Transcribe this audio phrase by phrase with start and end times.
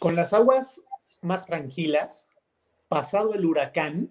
[0.00, 0.82] Con las aguas
[1.20, 2.30] más tranquilas,
[2.88, 4.10] pasado el huracán,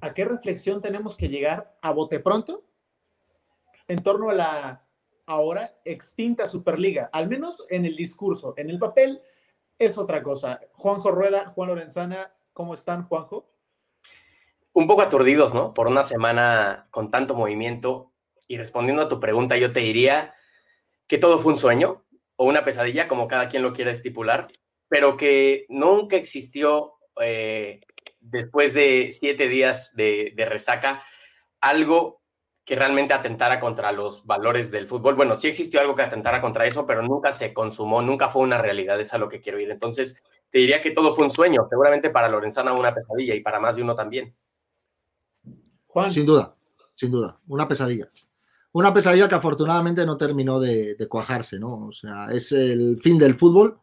[0.00, 2.64] ¿a qué reflexión tenemos que llegar a bote pronto
[3.86, 4.84] en torno a la
[5.24, 7.08] ahora extinta Superliga?
[7.12, 8.54] Al menos en el discurso.
[8.56, 9.22] En el papel
[9.78, 10.58] es otra cosa.
[10.72, 13.48] Juanjo Rueda, Juan Lorenzana, ¿cómo están, Juanjo?
[14.72, 15.74] Un poco aturdidos, ¿no?
[15.74, 18.10] Por una semana con tanto movimiento.
[18.48, 20.34] Y respondiendo a tu pregunta, yo te diría
[21.06, 22.02] que todo fue un sueño
[22.36, 24.48] o una pesadilla, como cada quien lo quiera estipular,
[24.88, 27.80] pero que nunca existió eh,
[28.20, 31.02] después de siete días de, resaca,
[31.60, 32.22] algo
[32.64, 35.14] que realmente atentara contra los valores del fútbol.
[35.14, 38.58] Bueno, sí existió algo que atentara contra eso, pero nunca se consumó, nunca fue una
[38.58, 39.70] realidad, es a lo que quiero ir.
[39.70, 43.60] Entonces, te diría que todo fue un sueño, seguramente para Lorenzana una pesadilla y para
[43.60, 44.34] más de uno también.
[45.86, 46.10] Juan.
[46.10, 46.56] Sin duda,
[46.94, 48.10] sin duda, una pesadilla.
[48.76, 51.86] Una pesadilla que afortunadamente no terminó de, de cuajarse, ¿no?
[51.86, 53.80] O sea, es el fin del fútbol,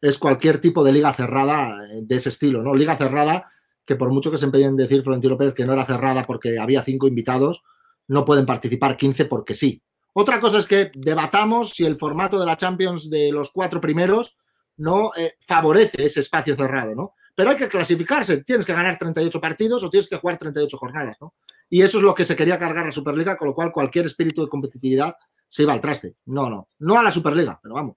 [0.00, 2.72] es cualquier tipo de liga cerrada eh, de ese estilo, ¿no?
[2.72, 3.50] Liga cerrada
[3.84, 6.56] que por mucho que se empeñen en decir Florentino Pérez que no era cerrada porque
[6.56, 7.64] había cinco invitados,
[8.06, 9.82] no pueden participar 15 porque sí.
[10.12, 14.36] Otra cosa es que debatamos si el formato de la Champions de los cuatro primeros
[14.76, 17.14] no eh, favorece ese espacio cerrado, ¿no?
[17.34, 21.16] Pero hay que clasificarse, tienes que ganar 38 partidos o tienes que jugar 38 jornadas,
[21.20, 21.34] ¿no?
[21.70, 24.42] Y eso es lo que se quería cargar la Superliga, con lo cual cualquier espíritu
[24.42, 25.16] de competitividad
[25.48, 26.14] se iba al traste.
[26.26, 27.96] No, no, no a la Superliga, pero vamos.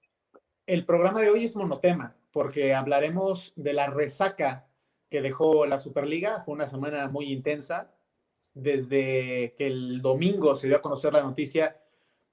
[0.65, 4.67] El programa de hoy es monotema, porque hablaremos de la resaca
[5.09, 6.41] que dejó la Superliga.
[6.41, 7.93] Fue una semana muy intensa.
[8.53, 11.81] Desde que el domingo se dio a conocer la noticia,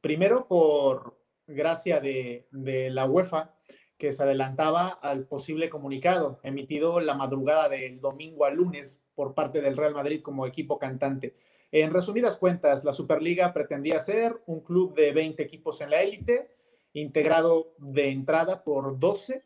[0.00, 1.16] primero por
[1.46, 3.54] gracia de, de la UEFA,
[3.98, 9.60] que se adelantaba al posible comunicado emitido la madrugada del domingo al lunes por parte
[9.60, 11.34] del Real Madrid como equipo cantante.
[11.72, 16.50] En resumidas cuentas, la Superliga pretendía ser un club de 20 equipos en la élite
[16.94, 19.42] integrado de entrada por 12,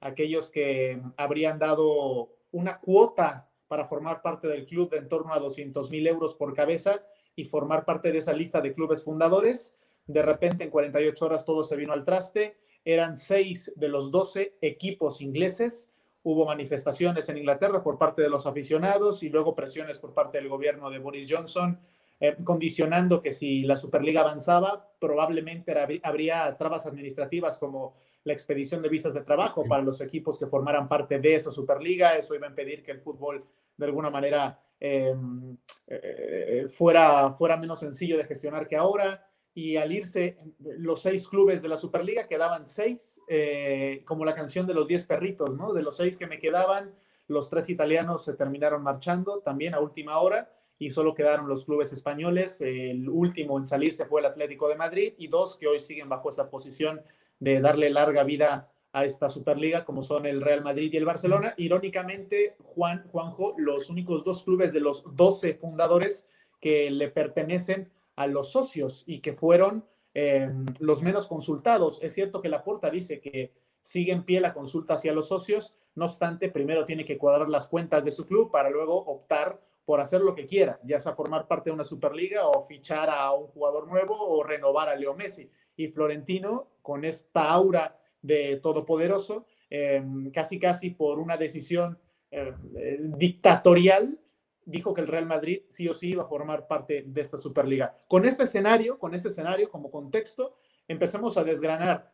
[0.00, 5.38] aquellos que habrían dado una cuota para formar parte del club de en torno a
[5.38, 7.02] 200 mil euros por cabeza
[7.34, 9.74] y formar parte de esa lista de clubes fundadores.
[10.06, 12.58] De repente, en 48 horas, todo se vino al traste.
[12.84, 15.90] Eran seis de los 12 equipos ingleses.
[16.24, 20.48] Hubo manifestaciones en Inglaterra por parte de los aficionados y luego presiones por parte del
[20.48, 21.78] gobierno de Boris Johnson
[22.24, 28.88] eh, condicionando que si la Superliga avanzaba, probablemente habría trabas administrativas como la expedición de
[28.88, 32.16] visas de trabajo para los equipos que formaran parte de esa Superliga.
[32.16, 33.44] Eso iba a impedir que el fútbol
[33.76, 35.56] de alguna manera em,
[35.88, 39.26] eh, fuera, fuera menos sencillo de gestionar que ahora.
[39.54, 44.66] Y al irse los seis clubes de la Superliga, quedaban seis, eh, como la canción
[44.66, 45.72] de los diez perritos, ¿no?
[45.72, 46.94] De los seis que me quedaban,
[47.28, 51.92] los tres italianos se terminaron marchando también a última hora y solo quedaron los clubes
[51.92, 52.60] españoles.
[52.60, 56.30] El último en salirse fue el Atlético de Madrid y dos que hoy siguen bajo
[56.30, 57.02] esa posición
[57.38, 61.54] de darle larga vida a esta Superliga, como son el Real Madrid y el Barcelona.
[61.56, 66.28] Irónicamente, Juan, Juanjo, los únicos dos clubes de los 12 fundadores
[66.60, 69.84] que le pertenecen a los socios y que fueron
[70.14, 71.98] em, los menos consultados.
[72.02, 73.52] Es cierto que la Porta dice que
[73.82, 77.68] sigue en pie la consulta hacia los socios, no obstante, primero tiene que cuadrar las
[77.68, 81.48] cuentas de su club para luego optar por hacer lo que quiera, ya sea formar
[81.48, 85.50] parte de una Superliga o fichar a un jugador nuevo o renovar a Leo Messi.
[85.76, 91.98] Y Florentino, con esta aura de todopoderoso, em, casi casi por una decisión
[92.30, 94.18] em, eh, dictatorial,
[94.64, 97.96] dijo que el Real Madrid sí o sí iba a formar parte de esta Superliga.
[98.08, 100.56] Con este escenario, con este escenario como contexto,
[100.88, 102.12] empecemos a desgranar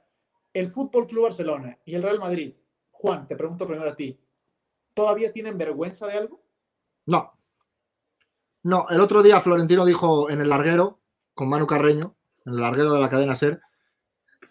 [0.53, 2.54] el Fútbol Club Barcelona y el Real Madrid.
[2.91, 4.19] Juan, te pregunto primero a ti,
[4.94, 6.42] ¿todavía tienen vergüenza de algo?
[7.06, 7.38] No,
[8.62, 11.00] no, el otro día Florentino dijo en el larguero,
[11.34, 13.60] con Manu Carreño, en el larguero de la cadena Ser,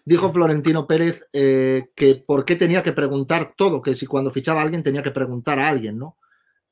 [0.04, 4.60] dijo Florentino Pérez eh, que por qué tenía que preguntar todo, que si cuando fichaba
[4.60, 6.16] a alguien tenía que preguntar a alguien, ¿no?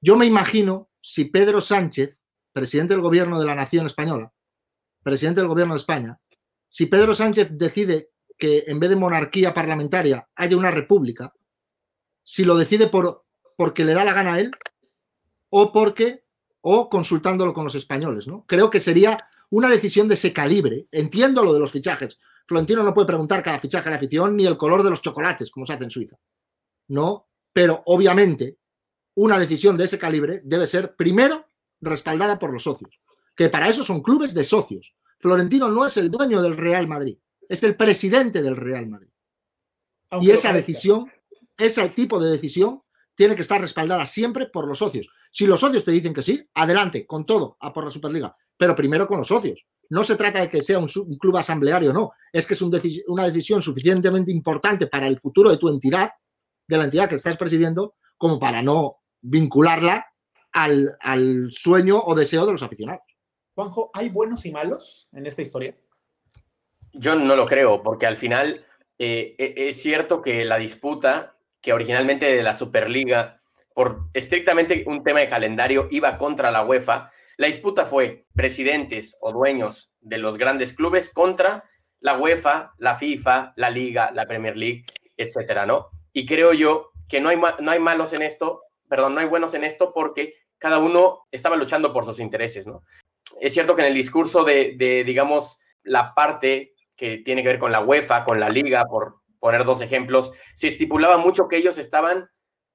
[0.01, 2.21] Yo me imagino si Pedro Sánchez,
[2.53, 4.33] presidente del gobierno de la nación española,
[5.05, 6.19] presidente del gobierno de España,
[6.69, 11.33] si Pedro Sánchez decide que en vez de monarquía parlamentaria haya una república,
[12.25, 13.25] si lo decide por,
[13.57, 14.51] porque le da la gana a él
[15.49, 16.25] o porque
[16.61, 18.27] o consultándolo con los españoles.
[18.27, 18.45] ¿no?
[18.45, 19.17] Creo que sería
[19.51, 20.89] una decisión de ese calibre.
[20.91, 22.19] Entiendo lo de los fichajes.
[22.49, 25.53] Florentino no puede preguntar cada fichaje a la afición ni el color de los chocolates,
[25.53, 26.17] como se hace en Suiza.
[26.89, 28.59] No, pero obviamente
[29.17, 31.47] una decisión de ese calibre debe ser primero
[31.81, 33.01] respaldada por los socios,
[33.35, 34.95] que para eso son clubes de socios.
[35.19, 37.19] Florentino no es el dueño del Real Madrid,
[37.49, 39.09] es el presidente del Real Madrid.
[40.21, 41.11] y esa decisión,
[41.57, 42.83] ese tipo de decisión,
[43.15, 45.09] tiene que estar respaldada siempre por los socios.
[45.33, 48.77] Si los socios te dicen que sí, adelante, con todo, a por la Superliga, pero
[48.77, 49.67] primero con los socios.
[49.89, 52.13] No se trata de que sea un, club asambleario, no.
[52.33, 52.63] Es que es
[53.07, 56.11] una decisión suficientemente importante para el futuro de tu entidad
[56.69, 60.13] de la entidad que estás presidiendo como para no vincularla
[60.53, 63.03] al, al sueño o deseo de los aficionados.
[63.55, 65.77] Juanjo, ¿hay buenos y malos en esta historia?
[66.93, 68.65] Yo no lo creo, porque al final
[68.99, 73.41] eh, e, es cierto que la disputa que originalmente de la Superliga,
[73.75, 79.33] por estrictamente un tema de calendario, iba contra la UEFA, la disputa fue presidentes o
[79.33, 81.65] dueños de los grandes clubes contra
[82.01, 84.85] la UEFA, la FIFA, la Liga, la Premier League,
[85.17, 85.89] etcétera, ¿no?
[86.13, 89.55] Y creo yo que no hay, no hay malos en esto, perdón, no hay buenos
[89.55, 92.83] en esto porque cada uno estaba luchando por sus intereses, ¿no?
[93.41, 97.73] Es cierto que en el discurso de, digamos, la parte que tiene que ver con
[97.73, 102.31] la UEFA, con la Liga, por poner dos ejemplos, se estipulaba mucho que ellos estaban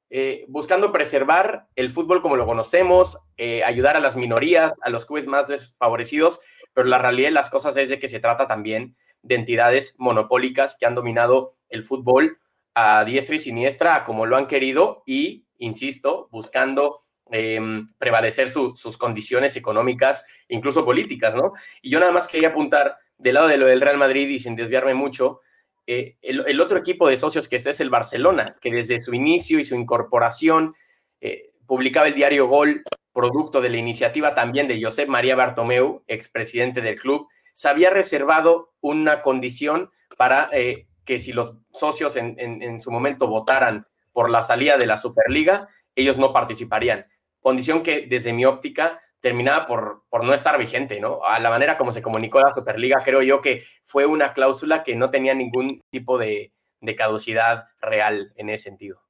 [0.09, 5.05] eh, buscando preservar el fútbol como lo conocemos, eh, ayudar a las minorías, a los
[5.05, 6.39] clubes más desfavorecidos,
[6.73, 10.77] pero la realidad de las cosas es de que se trata también de entidades monopólicas
[10.79, 12.39] que han dominado el fútbol
[12.73, 16.99] a diestra y siniestra como lo han querido y, insisto, buscando
[17.31, 21.53] em, prevalecer sus condiciones económicas, incluso políticas, ¿no?
[21.81, 24.55] Y yo nada más quería apuntar del lado de lo del Real Madrid y sin
[24.55, 25.39] desviarme mucho,
[25.87, 29.65] eh, el, otro equipo de socios que es el Barcelona, que desde su inicio y
[29.65, 30.75] su incorporación
[31.21, 32.83] eh, publicaba el diario Gol,
[33.13, 38.73] producto de la iniciativa también de Josep María Bartomeu, expresidente del club, se había reservado
[38.79, 44.43] una condición para eh, que si los socios en, en su momento votaran por la
[44.43, 47.05] salida de la Superliga, ellos no participarían.
[47.39, 51.23] Condición que desde mi óptica terminaba por, por no estar vigente, ¿no?
[51.23, 54.95] A la manera como se comunicó la Superliga, creo yo que fue una cláusula que
[54.95, 56.53] no tenía ningún tipo de,
[56.97, 59.01] caducidad real en ese sentido.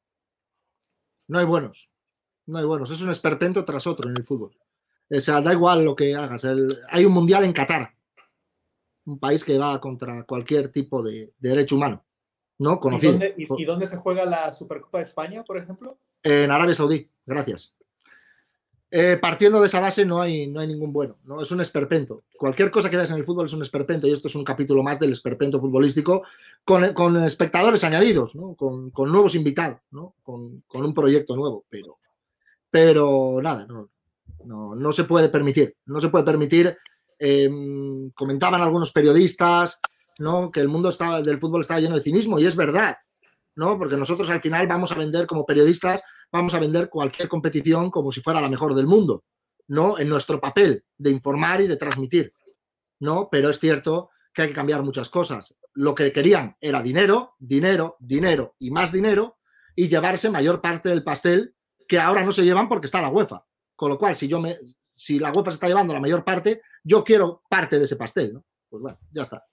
[1.27, 1.89] No hay buenos,
[2.45, 4.55] no hay buenos, es un esperpento tras otro en el fútbol.
[5.09, 6.45] O sea, da igual lo que hagas.
[6.89, 7.95] hay un mundial en Qatar,
[9.05, 12.05] un país que va contra cualquier tipo de, derecho humano,
[12.61, 12.79] ¿no?
[13.37, 15.97] ¿Y dónde se juega la Supercopa de España, por ejemplo?
[16.21, 17.73] En Arabia Saudí, gracias.
[18.91, 21.41] Eh, partiendo de esa base no hay, no hay ningún bueno, ¿no?
[21.41, 22.21] Es un esperpento.
[22.37, 24.83] Cualquier cosa que veas en el fútbol es un esperpento y esto es un capítulo
[24.83, 26.21] más del esperpento futbolístico
[26.63, 29.79] con, espectadores añadidos, con, nuevos invitados,
[30.21, 31.97] con, un proyecto nuevo, pero,
[32.69, 36.77] pero nada, no, no, se puede permitir, no se puede permitir.
[37.17, 39.79] Em, comentaban algunos periodistas
[40.21, 40.51] ¿no?
[40.51, 42.97] que el mundo del fútbol está lleno de cinismo y es verdad,
[43.55, 43.77] ¿no?
[43.77, 46.01] porque nosotros al final vamos a vender como periodistas
[46.31, 49.25] vamos a vender cualquier competición como si fuera la mejor del mundo,
[49.67, 49.99] ¿no?
[49.99, 52.33] En nuestro papel de informar y de transmitir,
[52.99, 53.27] ¿no?
[53.29, 55.55] Pero es cierto que hay que cambiar muchas cosas.
[55.73, 59.37] Lo que querían era dinero, dinero, dinero y más dinero
[59.75, 61.55] y llevarse mayor parte del pastel
[61.87, 63.45] que ahora no se llevan porque está la UEFA.
[63.75, 64.57] Con lo cual, si yo me
[64.95, 68.33] si la UEFA se está llevando la mayor parte, yo quiero parte de ese pastel,
[68.33, 68.45] ¿no?
[68.69, 69.43] Pues bueno, ya está.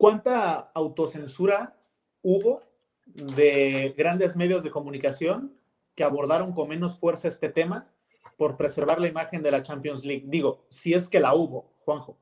[0.00, 1.76] ¿Cuánta autocensura
[2.22, 2.62] hubo
[3.04, 5.54] de grandes medios de comunicación
[5.94, 7.92] que abordaron con menos fuerza este tema
[8.38, 10.22] por preservar la imagen de la Champions League.
[10.24, 12.18] Digo, si es que la hubo, Juanjo.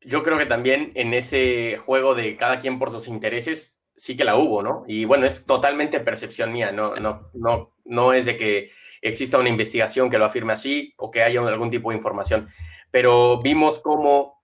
[0.00, 4.24] Yo creo que también en ese juego de cada quien por sus intereses, sí que
[4.24, 4.82] la hubo, ¿no?
[4.88, 9.48] Y bueno, es totalmente percepción mía, no, no, no, no es de que exista una
[9.48, 12.48] investigación que lo afirme así o que haya algún tipo de información,
[12.90, 14.35] pero vimos cómo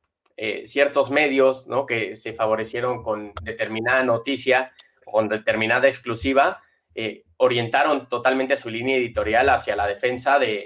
[0.44, 1.86] eh, ciertos medios, ¿no?
[1.86, 4.72] Que se favorecieron con determinada noticia
[5.12, 6.62] con determinada exclusiva,
[6.96, 10.64] eh, orientaron totalmente su línea editorial hacia la defensa de,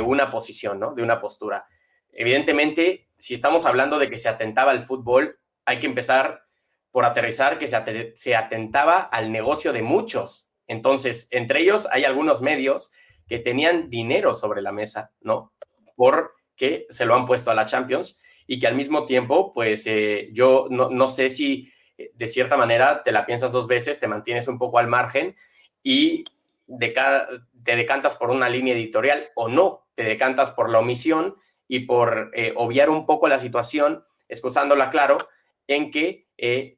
[0.00, 0.94] una posición, ¿no?
[0.94, 1.66] De una postura.
[2.12, 6.44] Evidentemente, si estamos hablando de que se atentaba al fútbol, hay que empezar
[6.90, 10.48] por aterrizar que se, se atentaba al negocio de muchos.
[10.66, 12.90] Entonces, entre ellos hay algunos medios
[13.26, 15.52] que tenían dinero sobre la mesa, ¿no?
[15.94, 18.18] Porque se lo han puesto a la Champions
[18.50, 22.56] y que al mismo tiempo, pues eh, yo no, no, sé si eh, de cierta
[22.56, 25.36] manera te la piensas dos veces, te mantienes un poco al margen
[25.82, 26.24] y
[26.66, 31.36] te decantas por una línea editorial o no, te decantas por la omisión
[31.68, 35.18] y por eh, obviar un poco la situación, excusándola claro,
[35.66, 36.26] en que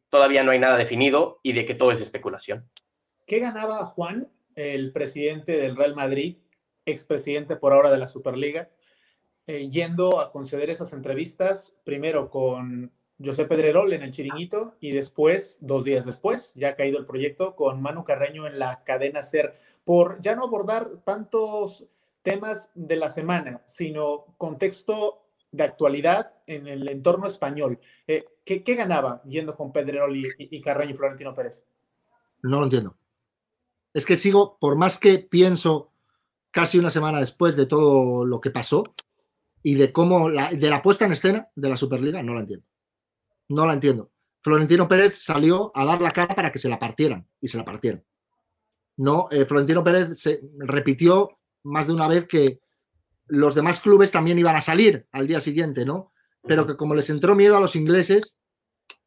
[0.08, 2.68] todavía no hay nada definido y de que todo es especulación.
[3.26, 6.38] ¿Qué ganaba Juan, el presidente del Real Madrid,
[6.84, 8.70] expresidente por ahora de la Superliga,
[9.52, 15.58] eh, yendo a conceder esas entrevistas, primero con José Pedrerol en el Chiringuito y después,
[15.60, 19.58] dos días después, ya ha caído el proyecto con Manu Carreño en la cadena SER,
[19.84, 21.84] por ya no abordar tantos
[22.22, 27.80] temas de la semana, sino contexto de actualidad en el entorno español.
[28.06, 31.64] Eh, ¿qué, ganaba yendo con Pedrerol y, Carreño y Florentino Pérez?
[32.44, 32.94] No lo entiendo.
[33.94, 35.90] Es que sigo, por más que pienso
[36.52, 38.84] casi una semana después de todo lo que pasó
[39.62, 42.66] y de cómo, de la puesta en escena de la Superliga, no la entiendo.
[43.48, 44.10] No la entiendo.
[44.42, 47.64] Florentino Pérez salió a dar la cara para que se la partieran y se la
[47.64, 48.04] partieron.
[49.00, 49.28] ¿no?
[49.30, 52.60] Eh, Florentino Pérez se repitió más de una vez que
[53.28, 56.12] los demás clubes también iban a salir al día siguiente, ¿no?
[56.42, 58.36] Pero que como les entró miedo a los ingleses,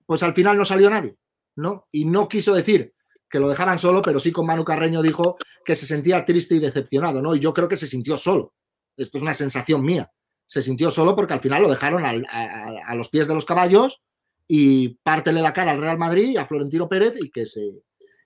[0.07, 1.17] pues al final no salió nadie,
[1.55, 1.87] ¿no?
[1.91, 2.93] Y no quiso decir
[3.29, 6.59] que lo dejaran solo, pero sí con Manu Carreño dijo que se sentía triste y
[6.59, 7.35] decepcionado, ¿no?
[7.35, 8.55] Y yo creo que se sintió solo.
[8.97, 10.11] Esto es una sensación mía.
[10.53, 14.03] Se sintió solo porque al final lo dejaron a, los pies de los caballos
[14.47, 17.81] y pártele la cara al Real Madrid y a Florentino Pérez y que se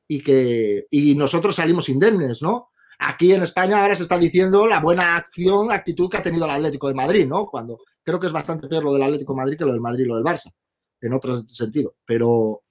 [0.09, 2.71] y que y nosotros salimos indemnes, ¿no?
[2.99, 6.51] Aquí en España ahora se está diciendo la buena acción, actitud que ha tenido el
[6.51, 7.45] Atlético de Madrid, ¿no?
[7.45, 10.03] Cuando creo que es bastante peor lo del Atlético de Madrid que lo del Madrid
[10.03, 10.51] y lo del Barça,
[10.99, 11.95] en otro sentido.
[12.05, 12.63] Pero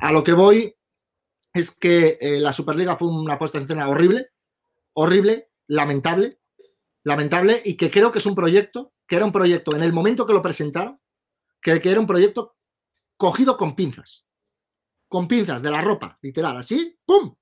[0.00, 0.74] a lo que voy
[1.54, 4.30] es que eh, la Superliga fue una puesta en escena horrible,
[4.94, 6.37] horrible, lamentable,
[7.08, 10.26] lamentable, y que creo que es un proyecto, que era un proyecto en el momento
[10.26, 11.00] que lo presentaron,
[11.60, 12.56] que, que era un proyecto
[13.16, 14.26] cogido con pinzas,
[15.08, 17.34] con pinzas de la ropa, literal, así, ¡pum!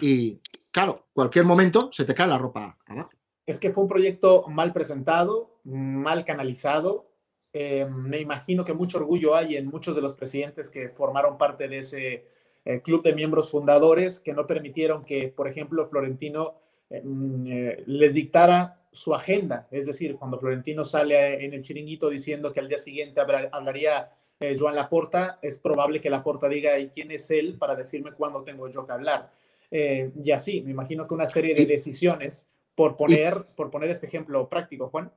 [0.00, 3.10] Y claro, cualquier momento se te cae la ropa abajo.
[3.46, 7.10] Es que fue un proyecto mal presentado, mal canalizado.
[7.52, 11.66] Eh, me imagino que mucho orgullo hay en muchos de los presidentes que formaron parte
[11.66, 12.28] de ese
[12.64, 16.56] eh, club de miembros fundadores que no permitieron que, por ejemplo, Florentino
[16.90, 19.68] eh, mm, les dictara su agenda.
[19.70, 24.10] Es decir, cuando Florentino sale en el chiringuito diciendo que al día siguiente hablaría
[24.58, 28.68] Joan Laporta, es probable que Laporta diga, ¿y quién es él para decirme cuándo tengo
[28.70, 29.30] yo que hablar?
[29.70, 34.06] Eh, y así, me imagino que una serie de decisiones, por poner, por poner este
[34.06, 35.12] ejemplo práctico, Juan.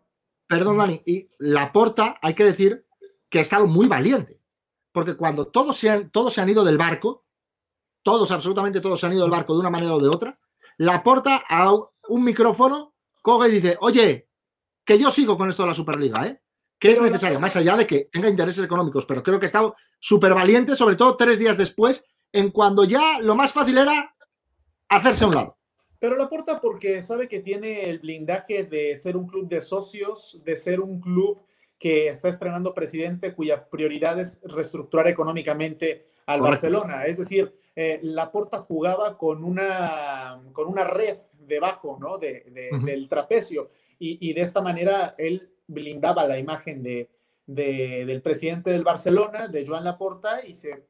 [0.48, 2.86] Perdón, Dani, y Laporta, hay que decir
[3.30, 4.40] que ha estado muy valiente,
[4.92, 7.24] porque cuando todos se han, todos se han ido del barco,
[8.04, 10.40] todos, absolutamente todos se han ido del barco de una manera o de otra,
[10.82, 14.28] Laporta a un micrófono coge y dice, oye,
[14.84, 16.42] que yo sigo con esto de la Superliga, ¿eh?
[16.80, 19.76] que es necesario, más allá de que tenga intereses económicos, pero creo que ha estado
[20.00, 24.16] súper valiente, sobre todo tres días después, en cuando ya lo más fácil era
[24.90, 25.58] hacerse a un lado.
[26.00, 30.42] Pero la aporta porque sabe que tiene el blindaje de ser un club de socios,
[30.44, 31.40] de ser un club
[31.78, 37.06] que está estrenando presidente cuya prioridad es reestructurar económicamente al Barcelona.
[37.06, 42.18] Es decir, eh, Laporta jugaba con una, con una red debajo ¿no?
[42.18, 42.44] de,
[42.84, 47.10] del trapecio y, de esta manera él blindaba la imagen de,
[47.46, 50.86] del presidente del Barcelona, de Joan Laporta, y se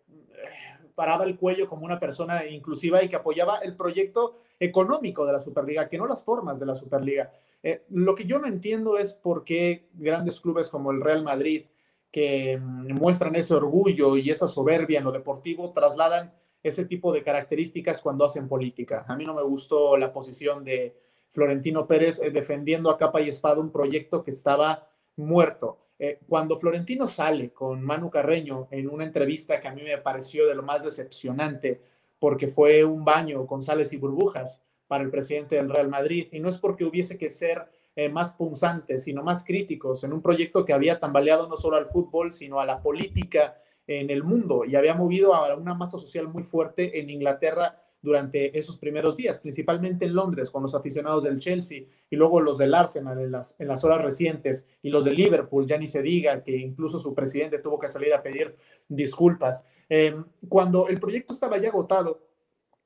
[0.95, 5.39] paraba el cuello como una persona inclusiva y que apoyaba el proyecto económico de la
[5.39, 7.31] Superliga, que no las formas de la Superliga.
[7.63, 11.65] Eh, lo que yo no entiendo es por qué grandes clubes como el Real Madrid,
[12.11, 17.23] que mm, muestran ese orgullo y esa soberbia en lo deportivo, trasladan ese tipo de
[17.23, 19.05] características cuando hacen política.
[19.07, 20.95] A mí no me gustó la posición de
[21.31, 25.79] Florentino Pérez eh, defendiendo a capa y espada un proyecto que estaba muerto.
[25.97, 30.47] Eh, cuando Florentino sale con Manu Carreño en una entrevista que a mí me pareció
[30.47, 31.81] de lo más decepcionante,
[32.19, 36.39] porque fue un baño con sales y burbujas para el presidente del Real Madrid, y
[36.39, 37.65] no es porque hubiese que ser
[37.95, 41.87] eh, más punzantes, sino más críticos en un proyecto que había tambaleado no solo al
[41.87, 43.55] fútbol, sino a la política
[43.87, 48.57] en el mundo y había movido a una masa social muy fuerte en Inglaterra durante
[48.57, 52.73] esos primeros días, principalmente en Londres con los aficionados del Chelsea y luego los del
[52.73, 56.99] Arsenal en las, horas recientes y los de Liverpool, ya ni se diga que incluso
[56.99, 58.55] su presidente tuvo que salir a pedir
[58.87, 59.65] disculpas.
[59.87, 62.27] Em, cuando el proyecto estaba ya agotado,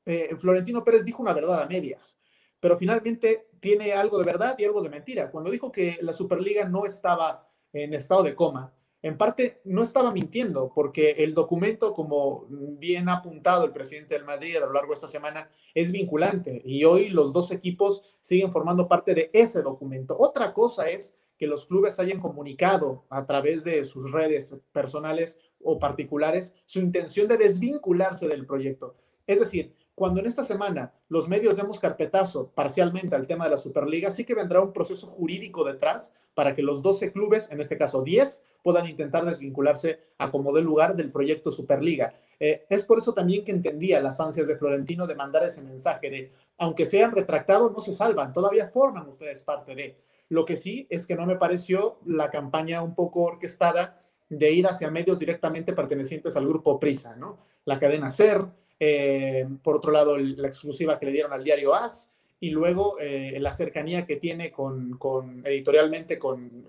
[0.05, 2.17] eh, Florentino Pérez dijo una verdad a medias,
[2.59, 5.31] pero finalmente tiene algo de verdad y algo de mentira.
[5.31, 8.73] Cuando dijo que la Superliga no estaba en estado de coma,
[9.05, 14.25] en parte no estaba mintiendo, porque el documento, como bien ha apuntado el presidente del
[14.25, 18.51] Madrid a lo largo de esta semana, es vinculante y hoy los dos equipos siguen
[18.51, 20.15] formando parte de ese documento.
[20.17, 25.77] Otra cosa es que los clubes hayan comunicado a través de sus redes personales o
[25.77, 28.95] particulares su intención de desvincularse del proyecto.
[29.27, 33.57] Es decir, cuando en esta semana los medios demos carpetazo parcialmente al tema de la
[33.57, 37.77] Superliga, sí que vendrá un proceso jurídico detrás para que los 12 clubes, en este
[37.77, 42.13] caso 10, puedan intentar desvincularse a como dé lugar del proyecto Superliga.
[42.41, 46.09] Eh, es por eso también que entendía las ansias de Florentino de mandar ese mensaje
[46.09, 49.97] de, aunque sean retractados, no se salvan, todavía forman ustedes parte de.
[50.27, 53.97] Lo que sí es que no me pareció la campaña un poco orquestada
[54.27, 57.37] de ir hacia medios directamente pertenecientes al grupo Prisa, ¿no?
[57.63, 58.45] La cadena SER,
[58.79, 63.37] eh, por otro lado, la exclusiva que le dieron al diario AS y luego eh,
[63.39, 64.99] la cercanía que tiene con,
[65.45, 66.65] editorialmente con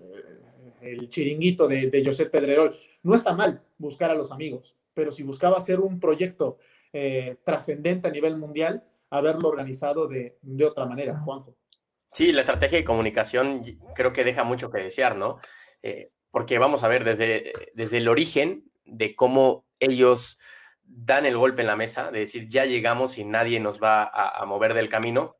[0.81, 2.75] eh, el chiringuito de, de Josep Pedrerol.
[3.03, 6.57] No está mal buscar a los amigos, pero si buscaba hacer un proyecto
[7.43, 11.55] trascendente a nivel mundial, haberlo organizado de, de otra manera, Juanjo.
[12.11, 15.37] Sí, la estrategia de comunicación creo que deja mucho que desear, ¿no?
[16.31, 20.39] porque vamos a ver desde, desde el origen de cómo ellos
[20.87, 24.45] dan el golpe en la mesa, de decir ya llegamos y nadie nos va a,
[24.45, 25.35] mover del camino,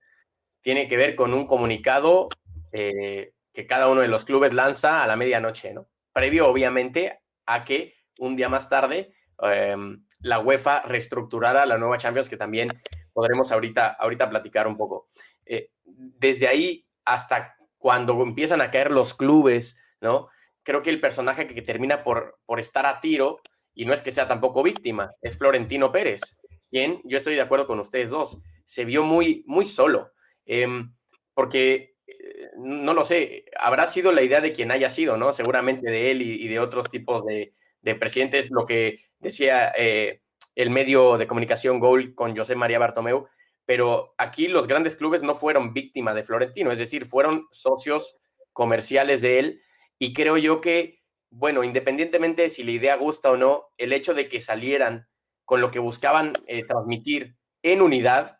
[0.61, 2.29] tiene que ver con un comunicado
[2.71, 5.87] eh, que cada uno de los clubes lanza a la medianoche, ¿no?
[6.13, 12.29] Previo, obviamente, a que un día más tarde em, la UEFA reestructurara la nueva Champions,
[12.29, 12.81] que también
[13.13, 15.09] podremos ahorita, ahorita platicar un poco.
[15.45, 20.29] Eh, desde ahí hasta cuando empiezan a caer los clubes, ¿no?
[20.63, 23.39] Creo que el personaje que termina por, por estar a tiro,
[23.77, 26.21] y no es que sea tampoco víctima, es Florentino Pérez,
[26.67, 30.13] quien, yo estoy de acuerdo con ustedes dos, se vio muy, muy solo,
[30.47, 30.95] em,
[31.35, 35.31] porque, eh, no lo sé, habrá sido la idea de quien haya sido, ¿no?
[35.31, 37.53] Seguramente de él y, de otros tipos de,
[37.83, 40.21] de, presidentes, lo que decía eh,
[40.55, 43.27] el medio de comunicación Gold con José María Bartomeu,
[43.63, 48.15] pero aquí los grandes clubes no fueron víctima de Florentino, es decir, fueron socios
[48.53, 49.61] comerciales de él
[49.99, 50.96] y creo yo que,
[51.29, 55.07] bueno, independientemente de si la idea gusta o no, el hecho de que salieran
[55.45, 58.39] con lo que buscaban eh, transmitir en unidad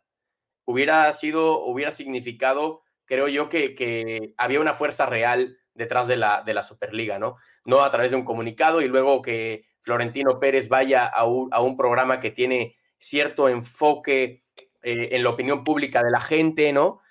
[0.66, 6.54] hubiera sido, hubiera significado, creo yo, que, había una fuerza real detrás de la, de
[6.54, 7.38] la Superliga, ¿no?
[7.64, 11.62] No a través de un comunicado y luego que Florentino Pérez vaya a un, a
[11.62, 14.44] un programa que tiene cierto enfoque
[14.84, 17.02] eh, en la opinión pública de la gente, ¿no?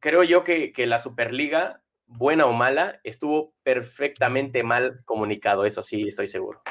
[0.00, 6.26] Creo yo que, la Superliga, buena o mala, estuvo perfectamente mal comunicado, eso sí, estoy
[6.26, 6.62] seguro.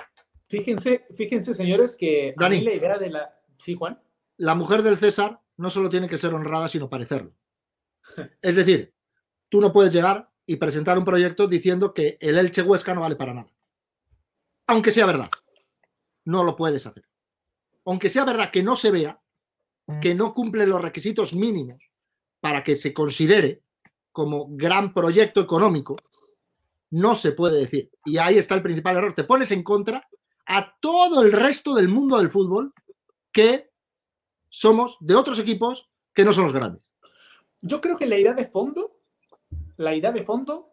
[0.48, 3.38] Fíjense, fíjense, señores, que Dani, la idea de la...
[3.58, 4.00] Sí, Juan.
[4.38, 7.34] La mujer del César no solo tiene que ser honrada, sino parecerlo.
[8.42, 8.94] Es decir,
[9.50, 13.15] tú no puedes llegar y presentar un proyecto diciendo que el Elche Huesca no vale
[13.15, 13.51] para nada.
[14.68, 15.30] Aunque sea verdad.
[16.24, 17.06] No lo puedes hacer.
[17.86, 19.22] Aunque sea verdad que no se vea,
[20.01, 21.92] que no cumple los requisitos mínimos
[22.39, 23.63] para que se considere
[24.15, 25.98] como gran proyecto económico,
[26.91, 27.91] no se puede decir.
[28.05, 29.13] Y ahí está el principal error.
[29.13, 30.07] Te pones en contra
[30.45, 32.74] a todo el resto del mundo del fútbol
[33.34, 33.72] que
[34.48, 36.81] somos de otros equipos que no son los grandes.
[37.60, 39.01] Yo creo que la idea de fondo,
[39.75, 40.71] la idea de fondo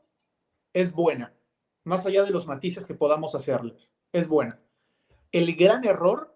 [0.73, 1.35] es buena,
[1.83, 3.91] más allá de los matices que podamos hacerles.
[4.13, 4.61] Es buena.
[5.33, 6.33] El gran error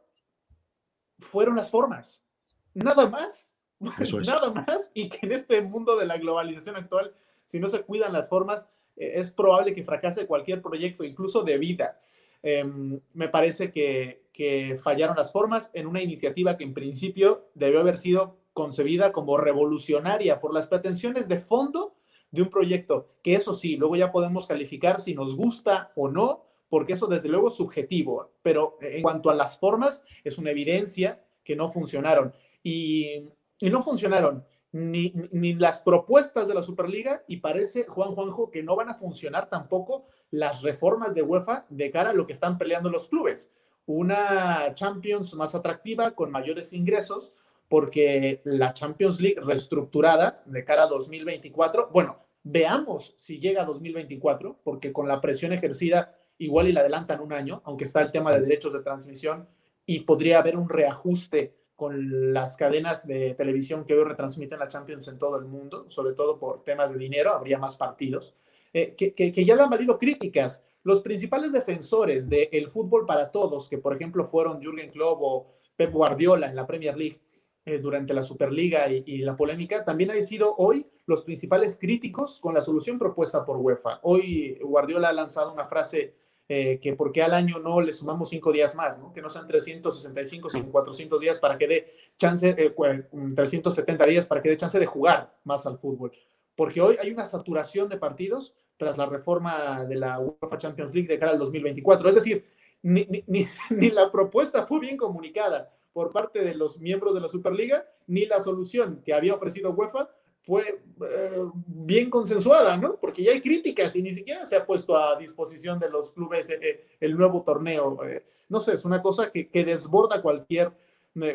[1.21, 2.27] fueron las formas
[2.75, 3.55] nada más,
[4.27, 7.15] nada más, y que en este mundo de la globalización actual,
[7.47, 11.59] si no se cuidan las formas, eh, es probable que fracase cualquier proyecto, incluso de
[11.59, 12.01] vida.
[12.43, 17.81] Em, me parece que, que fallaron las formas en una iniciativa que en principio debió
[17.81, 21.95] haber sido concebida como revolucionaria por las pretensiones de fondo
[22.31, 26.45] de un proyecto, que eso sí, luego ya podemos calificar si nos gusta o no,
[26.69, 31.23] porque eso desde luego es subjetivo, pero en cuanto a las formas, es una evidencia
[31.45, 33.29] que no funcionaron y,
[33.62, 38.90] no funcionaron ni, las propuestas de la Superliga y parece, Juan Juanjo, que no van
[38.90, 43.09] a funcionar tampoco las reformas de UEFA de cara a lo que están peleando los
[43.09, 43.53] clubes.
[43.87, 47.33] Una Champions más atractiva, con mayores ingresos,
[47.69, 54.61] porque la Champions League reestructurada de cara a 2024, bueno, veamos si llega a 2024,
[54.62, 58.33] porque con la presión ejercida igual y la adelantan un año, aunque está el tema
[58.33, 59.49] de derechos de transmisión
[59.87, 65.07] y podría haber un reajuste con las cadenas de televisión que hoy retransmiten la Champions
[65.09, 68.35] en todo el mundo, sobre todo por temas de dinero, habría más partidos,
[68.73, 70.65] eh, que, que, ya le han valido críticas.
[70.83, 75.93] Los principales defensores del fútbol para todos, que por ejemplo fueron Jürgen Klopp o Pep
[75.93, 77.21] Guardiola en la Premier League
[77.65, 82.41] eh, durante la Superliga y, y, la polémica, también han sido hoy los principales críticos
[82.41, 84.01] con la solución propuesta por UEFA.
[84.03, 86.15] Hoy Guardiola ha lanzado una frase
[86.49, 89.13] eh, que porque al año no le sumamos cinco días más, ¿no?
[89.13, 94.41] que no sean 365, sino 400 días para que dé chance, 370 eh, días para
[94.41, 96.13] que dé chance de jugar más al fútbol.
[96.55, 101.09] Porque hoy hay una saturación de partidos tras la reforma de la UEFA Champions League
[101.09, 102.09] de cara al 2024.
[102.11, 102.47] Es decir,
[102.83, 107.29] ni, ni, ni la propuesta fue bien comunicada por parte de los miembros de la
[107.29, 110.11] Superliga, ni la solución que había ofrecido UEFA
[110.47, 112.97] fue eh, bien consensuada, ¿no?
[113.01, 116.49] Porque ya hay críticas y ni siquiera se ha puesto a disposición de los clubes
[116.51, 117.99] eh, el nuevo torneo.
[118.05, 120.71] Eh, no sé, es una cosa que, desborda cualquier,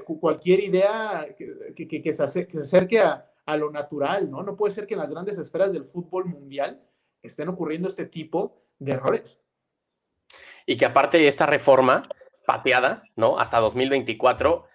[0.05, 4.43] cualquier idea que, que, se acerque a, a, lo natural, ¿no?
[4.43, 6.81] No puede ser que en las grandes esferas del fútbol mundial
[7.21, 9.41] estén ocurriendo este tipo de errores.
[10.65, 12.01] Y que aparte esta reforma
[12.45, 13.37] pateada, ¿no?
[13.37, 14.67] Hasta 2024,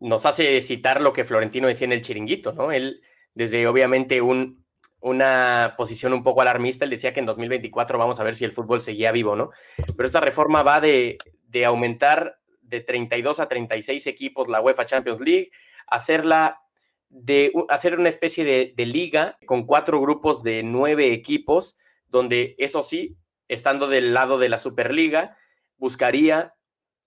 [0.00, 2.70] nos hace citar lo que Florentino decía en el chiringuito, ¿no?
[2.70, 3.00] Él
[3.36, 4.64] desde obviamente un,
[5.00, 8.50] una posición un poco alarmista, él decía que en 2024 vamos a ver si el
[8.50, 9.50] fútbol seguía vivo, ¿no?
[9.96, 11.18] Pero esta reforma va de,
[11.64, 15.50] aumentar de 32 a 36 equipos la UEFA Champions League,
[15.86, 16.60] hacerla
[17.08, 21.76] de hacer una especie de, de, liga con cuatro grupos de nueve equipos,
[22.08, 23.16] donde eso sí,
[23.48, 25.36] estando del lado de la Superliga,
[25.76, 26.54] buscaría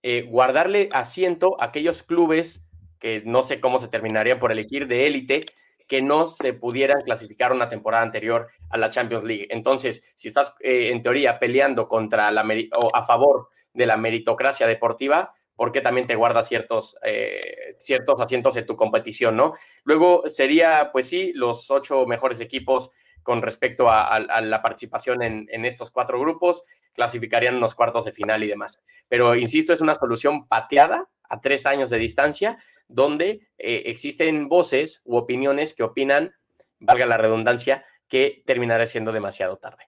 [0.02, 2.64] eh, guardarle asiento a aquellos clubes
[3.00, 5.46] que no sé cómo se terminarían por elegir de élite,
[5.90, 9.48] que no se pudieran clasificar una temporada anterior a la Champions League.
[9.50, 14.68] Entonces, si estás eh, en teoría peleando contra la o a favor de la meritocracia
[14.68, 19.54] deportiva, ¿por qué también te guardas ciertos, eh, ciertos asientos en tu competición, no?
[19.82, 22.92] Luego sería, pues sí, los ocho mejores equipos
[23.24, 26.62] con respecto a, la participación en, en, estos cuatro grupos,
[26.94, 28.80] clasificarían unos cuartos de final y demás.
[29.08, 35.00] Pero, insisto, es una solución pateada a tres años de distancia, donde eh, existen voces
[35.04, 36.34] u opiniones que opinan,
[36.78, 39.84] valga la redundancia, que terminará siendo demasiado tarde.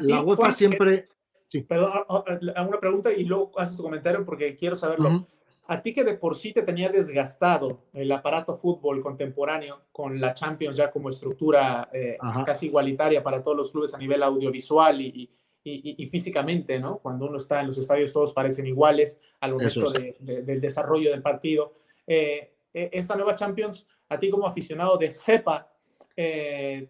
[0.00, 1.08] La UEFA siempre...
[1.48, 1.62] Sí.
[1.62, 5.26] Perdón, una pregunta y luego haces tu comentario porque quiero saberlo.
[5.66, 10.34] A ti que de por sí te tenía desgastado el aparato fútbol contemporáneo con la
[10.34, 15.30] Champions ya como estructura eh, casi igualitaria para todos los clubes a nivel audiovisual y,
[15.64, 16.98] y, físicamente, ¿no?
[16.98, 21.74] Cuando uno está en los estadios todos parecen iguales al momento del desarrollo del partido.
[22.06, 25.70] Eh, e, esta nueva Champions, a ti como aficionado de cepa,
[26.16, 26.88] eh,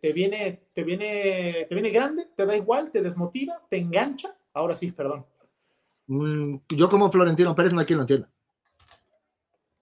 [0.00, 2.28] te, viene, te, viene, ¿te viene grande?
[2.36, 2.90] ¿Te da igual?
[2.90, 3.60] ¿Te desmotiva?
[3.68, 4.34] ¿Te engancha?
[4.54, 5.26] Ahora sí, perdón.
[6.06, 8.30] Mm, yo como Florentino Pérez no hay quien lo entienda.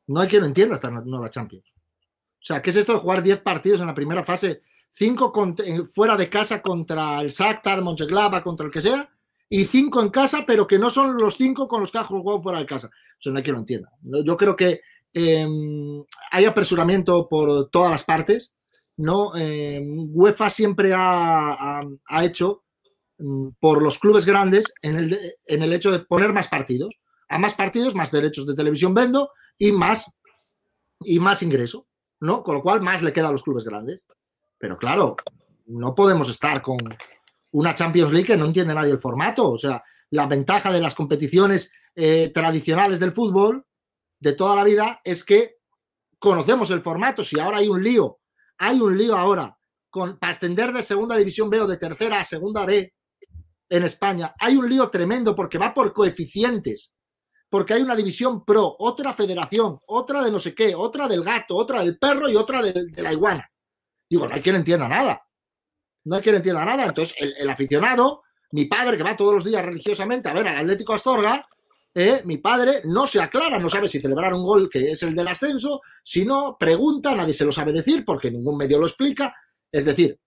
[0.06, 1.66] No hay quien lo entienda esta nueva Champions.
[1.68, 4.62] O sea, ¿qué es esto de jugar 10 partidos en la primera fase?
[4.98, 5.32] 5
[5.94, 9.08] fuera de casa contra el Shakhtar, Mönchengladbach, contra el que sea,
[9.48, 12.42] y 5 en casa, pero que no son los 5 con los que ha jugado
[12.42, 12.90] fuera de casa.
[13.18, 13.92] Eso no hay quien lo entienda.
[14.02, 14.80] Yo creo que
[15.12, 18.52] em, hay apresuramiento por todas las partes.
[18.96, 19.36] ¿no?
[19.36, 21.80] Em, UEFA siempre ha,
[22.22, 22.64] hecho
[23.18, 26.92] mm, por los clubes grandes en el, en el hecho de poner más partidos.
[27.28, 30.12] A más partidos, más derechos de televisión vendo y más,
[31.00, 31.86] y más ingreso,
[32.20, 32.42] ¿no?
[32.42, 34.00] Con lo cual más le queda a los clubes grandes.
[34.58, 35.16] Pero claro,
[35.66, 36.78] no podemos estar con
[37.52, 39.50] una Champions League que no entiende nadie el formato.
[39.50, 43.64] O sea, la ventaja de las competiciones eh, tradicionales del fútbol
[44.20, 45.56] de toda la vida es que
[46.18, 47.24] conocemos el formato.
[47.24, 48.18] Si ahora hay un lío,
[48.58, 49.56] hay un lío ahora
[49.90, 52.92] con, para ascender de segunda división B o de tercera a segunda B
[53.70, 56.92] en España, hay un lío tremendo porque va por coeficientes,
[57.50, 61.54] porque hay una división pro, otra federación, otra de no sé qué, otra del gato,
[61.54, 63.50] otra del perro y otra de, la iguana.
[64.08, 65.22] Digo, no hay quien entienda nada.
[66.04, 66.86] No hay quien entienda nada.
[66.86, 70.94] Entonces, el, aficionado, mi padre que va todos los días religiosamente a ver al Atlético
[70.94, 71.46] Astorga,
[71.94, 72.22] ¿eh?
[72.24, 75.28] mi padre no se aclara, no sabe si celebrar un gol que es el del
[75.28, 79.34] ascenso, si no, pregunta, nadie se lo sabe decir porque ningún medio lo explica.
[79.70, 80.18] Es decir,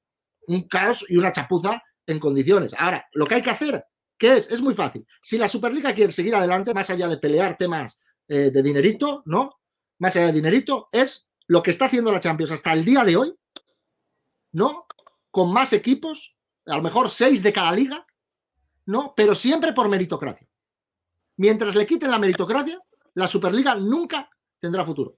[0.48, 2.74] un caos y una chapuza en condiciones.
[2.78, 3.86] Ahora, lo que hay que hacer,
[4.17, 4.52] ¿qué es?
[4.52, 5.06] Es muy fácil.
[5.24, 9.60] Si la Superliga quiere seguir adelante, más allá de pelear temas eh, de dinerito, ¿no?
[10.00, 13.17] Más allá de dinerito, es lo que está haciendo la Champions hasta el día de
[13.17, 13.36] hoy,
[14.51, 14.87] ¿no?
[15.29, 16.35] Con más equipos,
[16.65, 18.05] a lo mejor seis de cada liga,
[18.85, 19.13] ¿no?
[19.15, 20.47] Pero siempre por meritocracia.
[21.37, 22.79] Mientras le quiten la meritocracia,
[23.13, 25.17] la Superliga nunca tendrá futuro.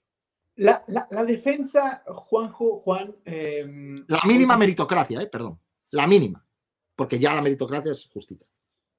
[0.56, 0.84] La,
[1.26, 3.16] defensa, Juanjo, Juan.
[3.26, 5.60] Em, la mínima meritocracia, eh, perdón.
[5.92, 6.46] La mínima.
[6.96, 8.46] Porque ya la meritocracia es justita.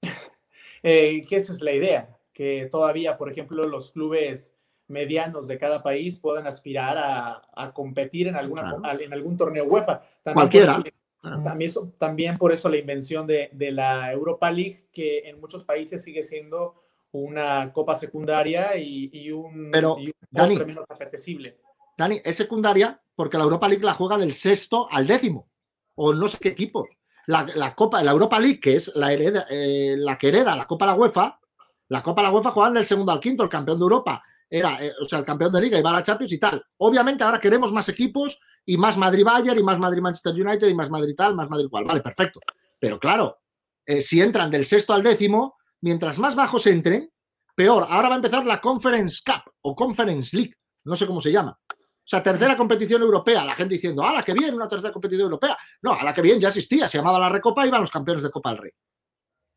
[0.83, 2.19] eh, que esa es la idea.
[2.33, 4.57] Que todavía, por ejemplo, los clubes
[4.89, 10.01] medianos de cada país puedan aspirar a, competir en, alguna, en algún torneo UEFA.
[10.23, 10.83] Cualquiera.
[11.21, 16.03] también, también, por eso la invención de, de, la Europa League, que en muchos países
[16.03, 16.75] sigue siendo
[17.13, 19.97] una copa secundaria y, un, Pero,
[20.31, 21.59] Dani, menos apetecible.
[21.97, 25.49] Dani, es secundaria porque la Europa League la juega del sexto al décimo,
[25.95, 26.89] o no sé qué equipo.
[27.27, 30.67] La, la Copa, la Europa League, que es la, hereda, eh, la que hereda la
[30.67, 31.41] Copa de la UEFA,
[31.89, 34.23] la Copa de la UEFA juegan del segundo al quinto, el campeón de Europa
[34.57, 36.65] era, eh, o sea, el campeón de Liga va a la Champions y tal.
[36.77, 41.15] Obviamente ahora queremos más equipos y más Madrid-Bayern y más Madrid-Manchester United y más Madrid
[41.17, 41.85] tal, más Madrid cual.
[41.85, 42.39] Vale, perfecto.
[42.79, 43.41] Pero claro,
[43.85, 47.11] eh, si entran del sexto al décimo, mientras más bajos entren,
[47.57, 47.85] peor.
[47.91, 51.59] Ahora va a empezar la Conference Cup o Conference League, no sé cómo se llama.
[51.69, 53.45] O sea, tercera competición europea.
[53.45, 54.55] La gente diciendo, ¡ah, la que bien!
[54.55, 55.59] Una tercera competición europea.
[55.83, 56.87] No, a la que bien ya existía.
[56.87, 58.73] Se llamaba la Recopa iban los campeones de Copa del Rey.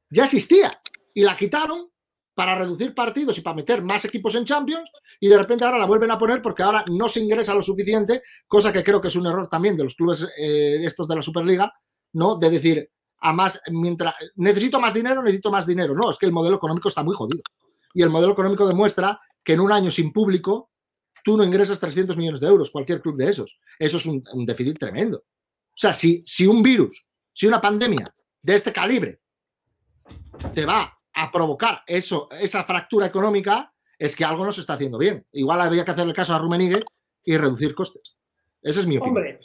[0.09, 0.81] Ya existía.
[1.13, 1.91] Y la quitaron
[2.37, 4.91] para reducir partidos y para meter más equipos en Champions.
[5.19, 8.21] Y de repente ahora la vuelven a poner porque ahora no se ingresa lo suficiente,
[8.47, 11.23] cosa que creo que es un error también de los clubes eh, estos de la
[11.23, 11.73] Superliga,
[12.13, 12.35] ¿no?
[12.35, 15.95] De decir, a más, mientras necesito más dinero, necesito más dinero.
[15.95, 17.41] No, es que el modelo económico está muy jodido.
[17.95, 20.69] Y el modelo económico demuestra que en un año sin público
[21.23, 23.57] tú no ingresas 300 millones de euros, cualquier club de esos.
[23.79, 25.17] Eso es un, déficit tremendo.
[25.17, 28.05] O sea, si, si un virus, si una pandemia
[28.43, 29.21] de este calibre
[30.53, 34.99] te va a provocar eso, esa fractura económica, es que algo no se está haciendo
[34.99, 35.25] bien.
[35.31, 36.83] Igual habría que hacerle caso a Rummenigge
[37.23, 38.15] y reducir costes.
[38.61, 39.17] Esa es mi opinión.
[39.17, 39.39] Hombre,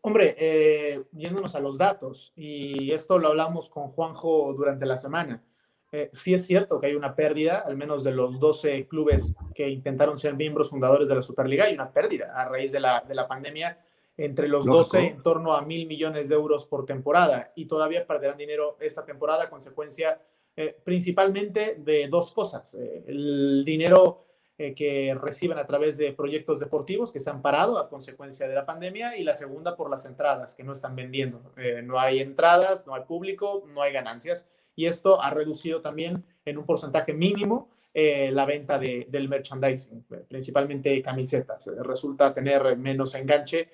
[0.00, 5.42] Hombre, eh, yéndonos a los datos, y esto lo hablamos con Juanjo durante la semana.
[5.90, 9.68] eh, sí es cierto que hay una pérdida, al menos de los 12 clubes que
[9.68, 13.14] intentaron ser miembros fundadores de la Superliga, hay una pérdida a raíz de la, de
[13.14, 13.78] la pandemia
[14.16, 18.36] entre los 12 en torno a mil millones de euros por temporada y todavía perderán
[18.36, 20.20] dinero esta temporada consecuencia
[20.60, 22.74] eh, principalmente de dos cosas.
[22.74, 24.24] Eh, el dinero
[24.58, 28.56] eh, que reciben a través de proyectos deportivos que se han parado a consecuencia de
[28.56, 31.52] la pandemia y la segunda por las entradas que no están vendiendo.
[31.84, 36.58] no hay entradas, no hay público, no hay ganancias y esto ha reducido también en
[36.58, 41.70] un porcentaje mínimo la venta de, del merchandising, principalmente camisetas.
[41.84, 43.68] resulta tener menos enganche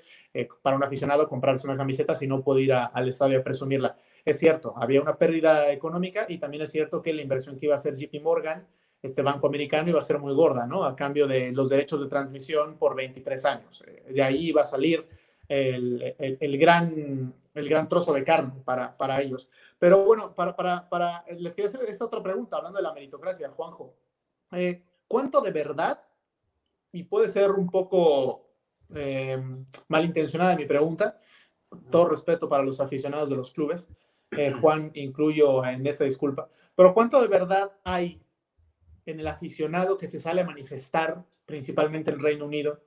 [0.60, 3.96] para un aficionado comprarse una camiseta si no puede ir al estadio a presumirla.
[4.24, 7.74] Es cierto, había una pérdida económica y también es cierto que la inversión que iba
[7.74, 8.66] a hacer JP Morgan,
[9.02, 10.84] este banco americano, iba a ser muy gorda, ¿no?
[10.84, 13.84] A cambio de los derechos de transmisión por 23 años.
[14.08, 15.06] De ahí iba a salir
[15.46, 19.50] el, el, gran, el gran trozo de carne para, para ellos.
[19.78, 23.50] Pero bueno, para, para, para, les quería hacer esta otra pregunta, hablando de la meritocracia,
[23.50, 23.94] Juanjo.
[24.52, 26.00] Eh, ¿Cuánto de verdad,
[26.92, 28.48] y puede ser un poco
[28.94, 29.42] eh,
[29.88, 31.20] malintencionada mi pregunta,
[31.90, 33.87] todo respeto para los aficionados de los clubes,
[34.36, 38.20] eh, Juan, incluyo en esta disculpa, pero ¿cuánto de verdad hay
[39.06, 42.80] en el aficionado que se sale a manifestar, principalmente en Reino Unido,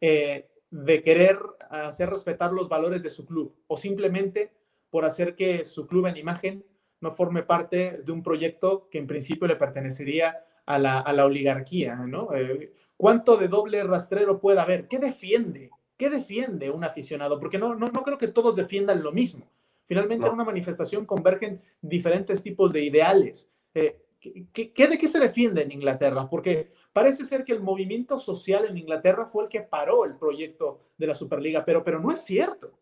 [0.00, 1.38] eh, de querer
[1.70, 4.52] hacer respetar los valores de su club o simplemente
[4.90, 6.64] por hacer que su club en imagen
[7.00, 12.34] no forme parte de un proyecto que en principio le pertenecería a la, oligarquía, ¿no?
[12.34, 14.88] Eh, ¿Cuánto de doble rastrero puede haber?
[14.88, 15.70] ¿Qué defiende?
[15.96, 17.38] ¿Qué defiende un aficionado?
[17.40, 19.48] Porque no creo que todos defiendan lo mismo.
[19.88, 23.50] Finalmente en una manifestación convergen diferentes tipos de ideales.
[23.72, 24.04] Eh,
[24.52, 26.28] ¿qué, de qué se defiende en Inglaterra?
[26.28, 30.80] Porque parece ser que el movimiento social en Inglaterra fue el que paró el proyecto
[30.98, 32.78] de la Superliga, pero, pero no es cierto.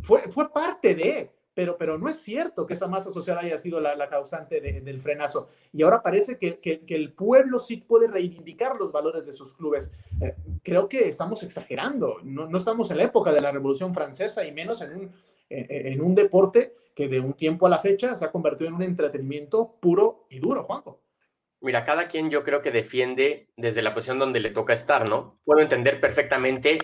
[0.00, 3.80] Fue, fue parte de, pero, pero no es cierto que esa masa social haya sido
[3.80, 5.48] la, causante del frenazo.
[5.72, 9.92] Y ahora parece que, que, el pueblo sí puede reivindicar los valores de sus clubes.
[10.20, 12.18] Eh, creo que estamos exagerando.
[12.22, 15.12] No, no, estamos en la época de la Revolución Francesa y menos en un,
[15.48, 18.82] en un deporte que de un tiempo a la fecha se ha convertido en un
[18.82, 21.02] entretenimiento puro y duro, Juanjo.
[21.60, 25.38] Mira, cada quien yo creo que defiende desde la posición donde le toca estar, ¿no?
[25.44, 26.78] Puedo entender perfectamente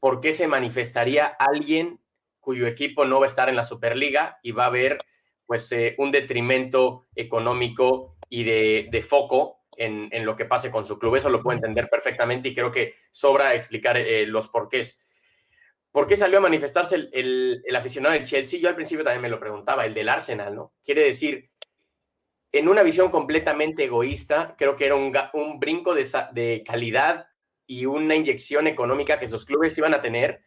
[0.00, 2.00] por qué se manifestaría alguien
[2.40, 4.98] cuyo equipo no va a estar en la Superliga y va a haber
[5.46, 11.16] pues eh, un detrimento económico y de, foco en, lo que pase con su club.
[11.16, 15.06] Eso lo puedo entender perfectamente y creo que sobra explicar eh, los porqués.
[15.98, 18.60] ¿Por qué salió a manifestarse el, aficionado del Chelsea?
[18.60, 20.72] Yo al principio también me lo preguntaba, el del Arsenal, ¿no?
[20.84, 21.50] Quiere decir,
[22.52, 27.26] en una visión completamente egoísta, creo que era un, brinco de, de, calidad
[27.66, 30.40] y una inyección económica que sus clubes iban a tener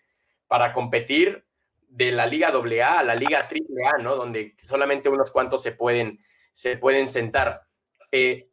[0.48, 1.46] para competir
[1.82, 4.16] de la Liga AA a la Liga AAA, ¿no?
[4.16, 7.64] Donde solamente unos cuantos se pueden, se pueden sentar.
[8.10, 8.50] Eh,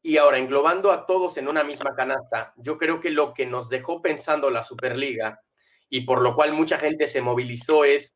[0.00, 3.68] y ahora, englobando a todos en una misma canasta, yo creo que lo que nos
[3.68, 5.42] dejó pensando la Superliga
[5.88, 8.14] y por lo cual mucha gente se movilizó es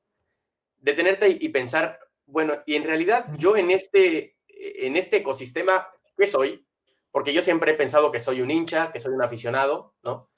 [0.79, 6.67] detenerte y pensar, bueno, y en realidad yo en este, en este ecosistema, ¿qué soy?
[7.11, 10.31] Porque yo siempre he pensado que soy un hincha, que soy un aficionado, ¿no?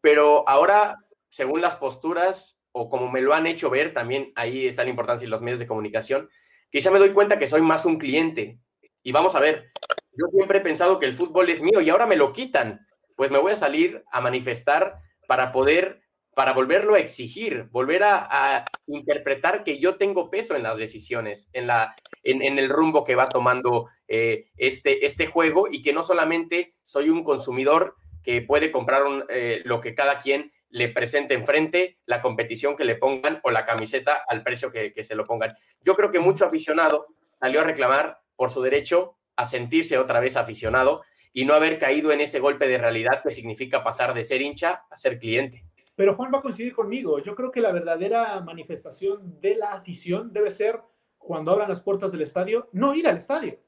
[0.00, 0.96] Pero ahora,
[1.28, 5.26] según las posturas, o como me lo han hecho ver, también ahí está la importancia
[5.26, 6.30] de los medios de comunicación,
[6.70, 8.58] quizá me doy cuenta que soy más un cliente.
[9.02, 9.72] Y vamos a ver,
[10.12, 12.86] yo siempre he pensado que el fútbol es mío y ahora me lo quitan.
[13.16, 16.02] Pues me voy a salir a manifestar para poder
[16.38, 21.66] para volverlo a exigir, volver a, interpretar que yo tengo peso en las decisiones, en,
[21.66, 26.76] la, en, el rumbo que va tomando eh, este, este juego y que no solamente
[26.84, 32.22] soy un consumidor que puede comprar eh, lo que cada quien le presente enfrente, la
[32.22, 35.56] competición que le pongan o la camiseta al precio que, que se lo pongan.
[35.82, 37.08] Yo creo que mucho aficionado
[37.40, 42.12] salió a reclamar por su derecho a sentirse otra vez aficionado y no haber caído
[42.12, 45.64] en ese golpe de realidad que significa pasar de ser hincha a ser cliente.
[45.98, 47.18] Pero Juan va a coincidir conmigo.
[47.18, 50.80] Yo creo que la verdadera manifestación de la afición debe ser
[51.18, 53.58] cuando abran las puertas del estadio, no ir al estadio.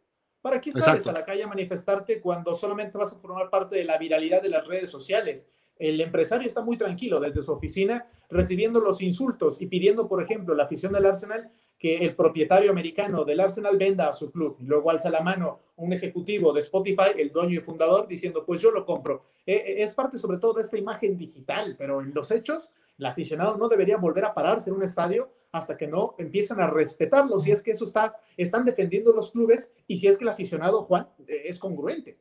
[0.40, 3.84] ¿Para qué sales a la calle a manifestarte cuando solamente vas a formar parte de
[3.84, 5.44] la viralidad de las redes sociales?
[5.74, 10.54] El empresario está muy tranquilo desde su oficina recibiendo los insultos y pidiendo, por ejemplo,
[10.54, 14.58] la afición del Arsenal que el propietario americano del Arsenal venda a su club.
[14.60, 18.60] Y luego alza la mano un ejecutivo de Spotify, el dueño y fundador, diciendo, pues
[18.60, 19.24] yo lo compro.
[19.46, 23.06] E, e, es parte sobre todo de esta imagen digital, pero en los hechos, el
[23.06, 27.38] aficionado no debería volver a pararse en un estadio hasta que no empiecen a respetarlo,
[27.38, 30.82] si es que eso está, están defendiendo los clubes y si es que el aficionado,
[30.82, 32.20] Juan, e, es congruente.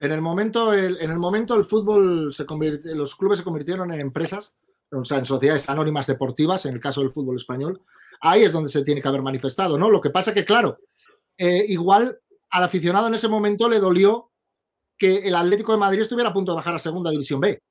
[0.00, 2.44] En el momento, en el momento el fútbol se
[2.94, 4.52] los clubes se convirtieron en empresas,
[4.90, 7.82] o sea, en sociedades anónimas deportivas, en el caso del fútbol español,
[8.20, 9.90] ahí es donde se tiene que haber manifestado, ¿no?
[9.90, 10.78] Lo que pasa que, claro,
[11.36, 12.18] eh, igual
[12.50, 14.30] al aficionado en ese momento le dolió
[14.98, 17.62] que el Atlético de Madrid estuviera a punto de bajar a Segunda División B,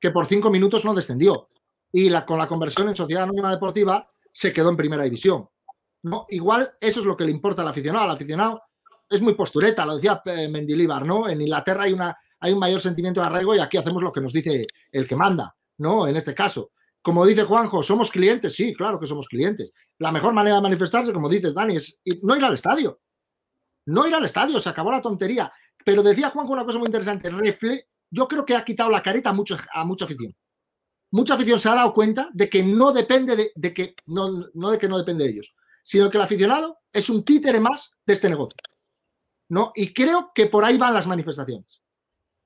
[0.00, 1.48] que por cinco minutos no descendió.
[1.90, 5.48] Y la, con la conversión en Sociedad Anónima Deportiva se quedó en Primera División.
[6.02, 6.26] ¿no?
[6.28, 8.04] Igual eso es lo que le importa al aficionado.
[8.04, 8.62] Al aficionado
[9.08, 11.28] es muy postureta, lo decía eh, Mendilibar, ¿no?
[11.28, 14.20] En Inglaterra hay, una, hay un mayor sentimiento de arraigo y aquí hacemos lo que
[14.20, 16.06] nos dice el que manda, ¿no?
[16.06, 16.72] En este caso.
[17.08, 18.54] Como dice Juanjo, ¿somos clientes?
[18.54, 19.72] Sí, claro que somos clientes.
[19.96, 23.00] La mejor manera de manifestarse, como dices, Dani, es no ir al estadio.
[23.86, 25.50] No ir al estadio, se acabó la tontería.
[25.82, 27.30] Pero decía Juanjo una cosa muy interesante.
[28.10, 30.36] yo creo que ha quitado la careta a, mucho, a mucha afición.
[31.10, 34.78] Mucha afición se ha dado cuenta de que no depende de, que, no, no de
[34.78, 38.28] que no depende de ellos, sino que el aficionado es un títere más de este
[38.28, 38.58] negocio.
[39.48, 39.72] ¿no?
[39.74, 41.80] Y creo que por ahí van las manifestaciones.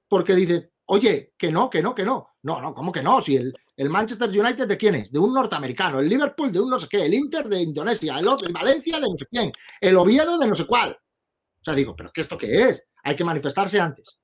[0.07, 2.29] Porque dice, oye, que no, que no, que no.
[2.43, 3.21] No, no, ¿cómo que no?
[3.23, 5.11] Si el, el Manchester United de quién es?
[5.11, 8.29] De un norteamericano, el Liverpool de un no sé qué, el Inter de Indonesia, el,
[8.29, 10.91] otro, el Valencia de no sé quién, el Oviedo de no sé cuál.
[10.93, 12.85] O sea, digo, ¿pero qué esto qué es?
[13.05, 14.19] Hay que manifestarse antes.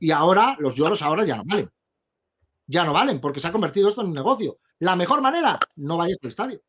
[0.00, 1.70] Y ahora, los lloros ahora ya no valen.
[2.66, 4.58] Ya no valen, porque se ha convertido esto en un negocio.
[4.78, 6.60] La mejor manera, no vayas al estadio.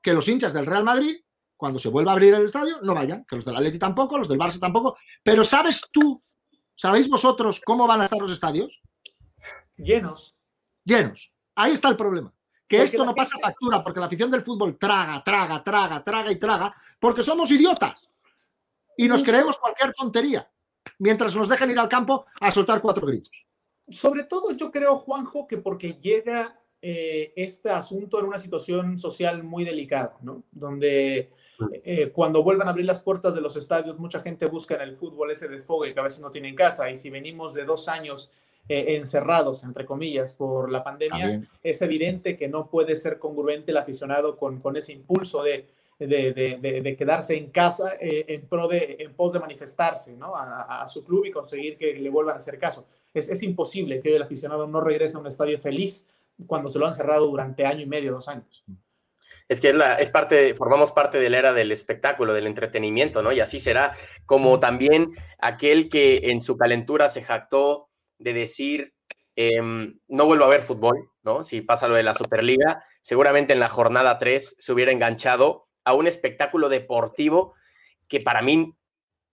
[0.00, 1.16] Que los hinchas del Real Madrid
[1.62, 4.26] cuando se vuelva a abrir el estadio, no vayan, que los del Atleti tampoco, los
[4.26, 4.96] del Barça tampoco.
[5.22, 6.20] Pero ¿sabes tú,
[6.74, 8.80] sabéis vosotros cómo van a estar los estadios?
[9.76, 10.36] Llenos.
[10.84, 11.32] Llenos.
[11.54, 12.32] Ahí está el problema.
[12.66, 16.36] Que esto no pasa factura, porque la afición del fútbol traga, traga, traga, traga y
[16.36, 18.08] traga, porque somos idiotas.
[18.96, 20.50] Y nos creemos cualquier tontería,
[20.98, 23.46] mientras nos dejen ir al campo a soltar cuatro gritos.
[23.88, 29.42] Sobre todo yo creo, Juanjo, que porque llega eh, este asunto en una situación social
[29.42, 30.44] muy delicada, ¿no?
[30.50, 31.30] Donde
[31.84, 34.96] eh, cuando vuelvan a abrir las puertas de los estadios, mucha gente busca en el
[34.96, 36.90] fútbol ese desfogue que a veces no tiene en casa.
[36.90, 38.32] Y si venimos de dos años
[38.68, 43.76] eh, encerrados, entre comillas, por la pandemia, es evidente que no puede ser congruente el
[43.76, 45.66] aficionado con, con ese impulso de,
[45.98, 46.32] de,
[46.82, 50.34] de, quedarse en casa eh, en, pro de, en pos de manifestarse ¿no?
[50.34, 52.86] a, a, su club y conseguir que le vuelvan a hacer caso.
[53.12, 56.06] Es, es imposible que el aficionado no regrese a un estadio feliz
[56.46, 58.64] cuando se lo han cerrado durante año y medio, dos años
[59.48, 63.22] es que es, la, es parte, formamos parte de la era del espectáculo, del entretenimiento,
[63.22, 63.32] ¿no?
[63.32, 63.92] Y así será,
[64.24, 67.88] como también aquel que en su calentura se jactó
[68.22, 68.94] de decir,
[69.36, 71.44] em, no vuelvo a ver fútbol, ¿no?
[71.44, 75.94] Si pasa lo de la Superliga, seguramente en la jornada 3 se hubiera enganchado a
[75.94, 77.54] un espectáculo deportivo
[78.08, 78.76] que para mí,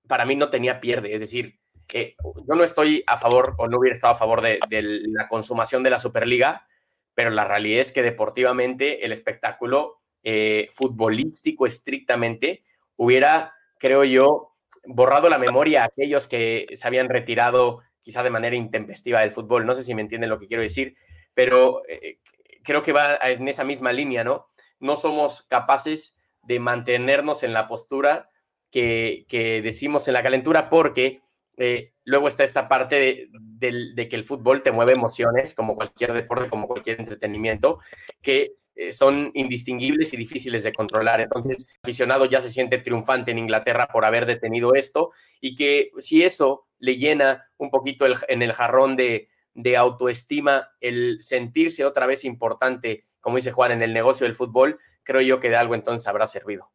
[0.08, 1.60] para mí no tenía pierde, es decir,
[1.91, 5.84] eh, yo no estoy a favor o no hubiera estado a favor de, la consumación
[5.84, 6.67] de la Superliga,
[7.15, 12.63] pero la realidad es que deportivamente el espectáculo eh, futbolístico estrictamente,
[12.95, 18.56] hubiera, creo yo, borrado la memoria a aquellos que se habían retirado quizá de manera
[18.56, 19.67] intempestiva del fútbol.
[19.67, 20.95] No sé si me entienden lo que quiero decir,
[21.36, 22.17] pero eh,
[22.63, 24.48] creo que va en esa misma línea, ¿no?
[24.80, 28.32] No somos capaces de mantenernos en la postura
[28.72, 31.22] que, decimos en la calentura porque
[31.58, 36.50] eh, luego está esta parte de, que el fútbol te mueve emociones, como cualquier deporte,
[36.50, 37.78] como cualquier entretenimiento,
[38.24, 41.22] que eh, son indistinguibles y difíciles de controlar.
[41.22, 45.91] Entonces, el aficionado ya se siente triunfante en Inglaterra por haber detenido esto y que
[46.00, 49.30] si eso le llena un poquito en el jarrón de,
[49.78, 55.22] autoestima el sentirse otra vez importante, como dice Juan, en el negocio del fútbol, creo
[55.22, 56.72] yo que de algo entonces habrá servido.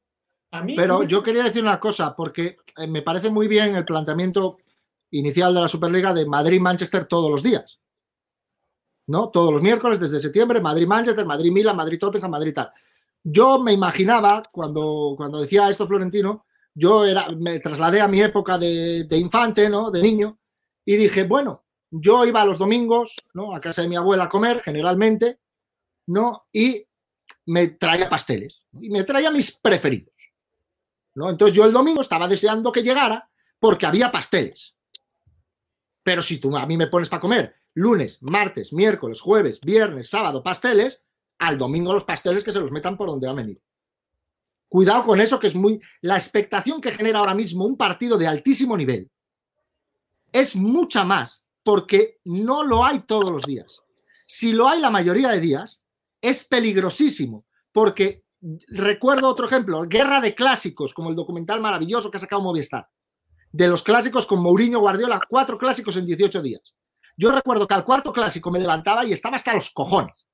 [0.77, 4.59] Pero yo quería decir una cosa, porque eh, me parece muy bien el planteamiento
[5.11, 7.81] inicial de la Superliga de Madrid-Manchester todos los días.
[9.07, 9.31] ¿no?
[9.31, 12.73] Todos los miércoles desde septiembre, Madrid-Manchester, Madrid-Milan, Madrid-Tottenham, Madrid tal.
[13.23, 18.59] Yo me imaginaba, cuando, cuando decía esto Florentino, yo era, me trasladé a mi época
[18.59, 19.91] de, infante, ¿no?
[19.91, 20.39] De niño,
[20.85, 23.55] y dije, bueno, yo iba los domingos, ¿no?
[23.55, 25.39] A casa de mi abuela a comer, generalmente,
[26.07, 26.47] ¿no?
[26.53, 26.85] Y
[27.47, 30.15] me traía pasteles, y me traía mis preferidos,
[31.15, 31.31] ¿no?
[31.31, 34.75] Entonces yo el domingo estaba deseando que llegara porque había pasteles.
[36.03, 40.43] Pero si tú a mí me pones para comer lunes, martes, miércoles, jueves, viernes, sábado,
[40.43, 41.03] pasteles,
[41.39, 43.61] al domingo los pasteles que se los metan por donde han venido.
[44.75, 45.81] Cuidado con eso, que es muy.
[46.01, 49.09] La expectación que genera ahora mismo un partido de altísimo nivel
[50.33, 53.85] es mucha más, porque no lo hay todos los días.
[54.27, 55.81] Si lo hay la mayoría de días,
[56.21, 58.25] es peligrosísimo, porque
[58.67, 62.89] recuerdo otro ejemplo, guerra de clásicos, como el documental maravilloso que ha sacado Movistar,
[63.53, 66.75] de los clásicos con Mourinho Guardiola, cuatro clásicos en 18 días.
[67.17, 70.27] Yo recuerdo que al cuarto clásico me levantaba y estaba hasta los cojones.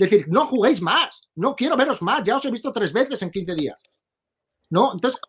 [0.00, 3.30] Decir, no juguéis más, no quiero veros más, ya os he visto tres veces en
[3.30, 3.78] 15 días.
[4.70, 4.92] ¿No?
[4.94, 5.20] Entonces,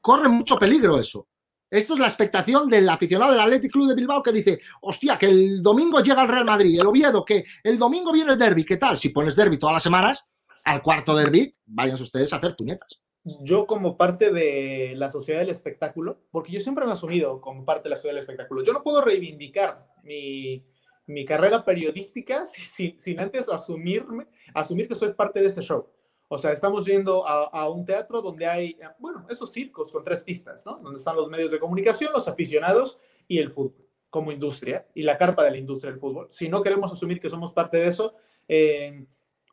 [0.00, 1.28] corre mucho peligro eso.
[1.70, 5.26] Esto es la expectación del aficionado del Athletic Club de Bilbao que dice, hostia, que
[5.26, 8.76] el domingo llega el Real Madrid, el Oviedo, que el domingo viene el derby, ¿qué
[8.76, 8.96] tal?
[8.96, 10.28] Si pones derby todas las semanas,
[10.62, 13.00] al cuarto derby, váyanse ustedes a hacer puñetas.
[13.24, 17.64] yo como parte de la sociedad del espectáculo, porque yo siempre me he asumido como
[17.64, 20.64] parte de la sociedad del espectáculo, yo no puedo reivindicar mi,
[21.06, 25.88] mi carrera periodística sin, sin, antes asumirme, asumir que soy parte de este show.
[26.34, 30.66] O sea, estamos yendo a, un teatro donde hay, bueno, esos circos con tres pistas,
[30.66, 30.78] ¿no?
[30.82, 35.16] Donde están los medios de comunicación, los aficionados y el fútbol como industria y la
[35.16, 36.26] carpa de la industria del fútbol.
[36.30, 38.14] Si no queremos asumir que somos parte de eso,
[38.48, 39.06] eh,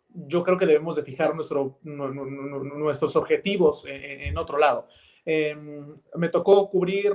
[0.10, 4.88] yo creo que debemos de fijar nuestro, nuestros objetivos en, otro lado.
[5.24, 5.56] Eh,
[6.16, 7.14] me tocó cubrir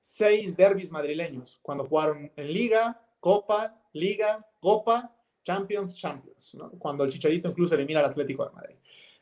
[0.00, 5.12] seis derbis madrileños cuando jugaron en Liga, Copa, Liga, Copa,
[5.42, 6.70] Champions, Champions, ¿no?
[6.72, 8.76] cuando el Chicharito incluso elimina al Atlético de Madrid.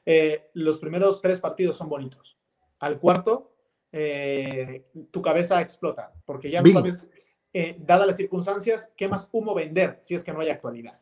[0.06, 2.38] Eh, los primeros tres partidos son bonitos.
[2.78, 3.52] Al cuarto,
[3.92, 7.10] eh, tu cabeza explota, porque ya no sabes,
[7.52, 11.00] eh, dadas las circunstancias, qué más humo vender si es que no hay actualidad.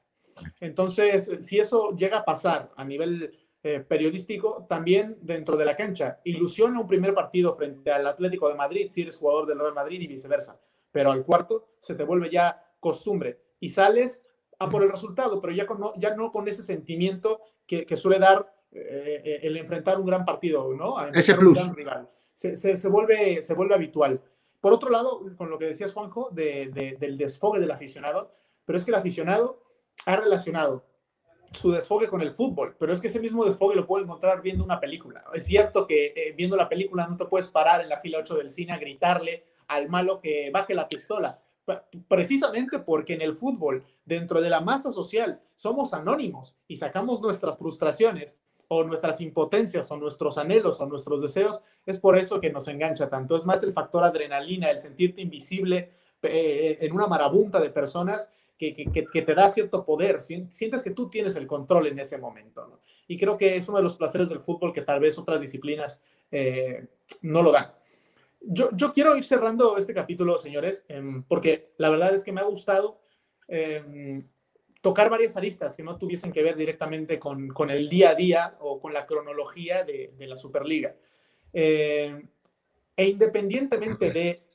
[0.60, 6.20] Entonces, si eso llega a pasar a nivel eh, periodístico, también dentro de la cancha,
[6.24, 10.00] ilusiona un primer partido frente al Atlético de Madrid si eres jugador del Real Madrid
[10.00, 10.60] y viceversa,
[10.92, 14.22] pero al cuarto se te vuelve ya costumbre y sales
[14.58, 18.18] a por el resultado, pero ya, con, ya no con ese sentimiento que, que suele
[18.18, 20.98] dar eh, eh, el enfrentar un gran partido, ¿no?
[20.98, 21.48] A ese plus.
[21.48, 22.10] Un gran rival.
[22.34, 24.20] Se, se, se, vuelve, se vuelve habitual.
[24.60, 28.78] Por otro lado, con lo que decías, Juanjo, de, de, del desfogue del aficionado, pero
[28.78, 29.62] es que el aficionado
[30.06, 30.84] ha relacionado
[31.52, 34.64] su desfogue con el fútbol, pero es que ese mismo desfogue lo puedo encontrar viendo
[34.64, 35.24] una película.
[35.32, 38.36] Es cierto que eh, viendo la película no te puedes parar en la fila 8
[38.36, 41.40] del cine a gritarle al malo que baje la pistola,
[42.08, 47.56] precisamente porque en el fútbol, dentro de la masa social, somos anónimos y sacamos nuestras
[47.56, 48.34] frustraciones
[48.74, 53.08] o nuestras impotencias o nuestros anhelos o nuestros deseos, es por eso que nos engancha
[53.08, 53.36] tanto.
[53.36, 55.90] Es más el factor adrenalina, el sentirte invisible
[56.22, 61.36] eh, en una marabunta de personas que, te da cierto poder, sientes que tú tienes
[61.36, 62.80] el control en ese momento.
[63.06, 66.00] Y creo que es uno de los placeres del fútbol que tal vez otras disciplinas
[66.30, 66.86] eh,
[67.22, 67.72] no lo dan.
[68.46, 72.44] Yo, quiero ir cerrando este capítulo, señores, eh, porque la verdad es que me ha
[72.44, 72.96] gustado
[73.48, 74.22] eh,
[74.84, 78.78] tocar varias aristas que no tuviesen que ver directamente con, el día a día o
[78.78, 80.94] con la cronología de, de la Superliga.
[81.54, 82.22] Eh,
[82.94, 84.46] e independientemente de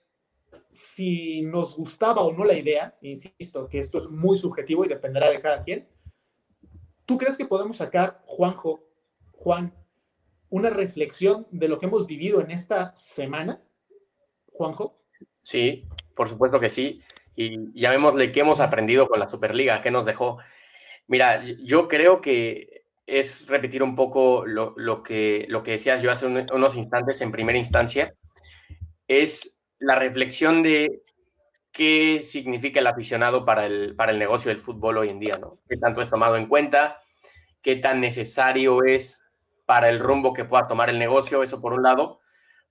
[0.69, 5.31] si nos gustaba o no la idea, insisto, que esto es muy subjetivo y dependerá
[5.31, 5.89] de cada quien,
[7.07, 8.83] ¿tú crees que podemos sacar, Juanjo,
[9.31, 9.73] Juan,
[10.51, 13.63] una reflexión de lo que hemos vivido en esta semana?
[14.53, 15.01] Juanjo.
[15.41, 17.01] Sí, por supuesto que sí.
[17.41, 20.39] Y llamémosle qué hemos aprendido con la Superliga, qué nos dejó.
[21.07, 26.11] Mira, yo creo que es repetir un poco lo, lo que, lo que decías yo
[26.11, 28.13] hace un, unos instantes en primera instancia.
[29.07, 31.01] Es la reflexión de
[31.71, 35.59] qué significa el aficionado para el, para el negocio del fútbol hoy en día, ¿no?
[35.69, 37.01] ¿Qué tanto es tomado en cuenta?
[37.61, 39.21] ¿Qué tan necesario es
[39.65, 41.41] para el rumbo que pueda tomar el negocio?
[41.41, 42.19] Eso por un lado.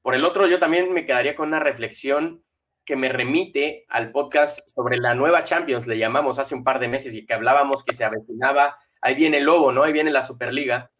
[0.03, 2.45] Por el otro, yo también me quedaría con una reflexión
[2.89, 6.89] que me remite al podcast sobre la nueva Champions, le llamamos hace un par de
[6.89, 9.82] meses y que hablábamos que se avecinaba, ahí viene el lobo, ¿no?
[9.82, 10.91] Ahí viene la Superliga.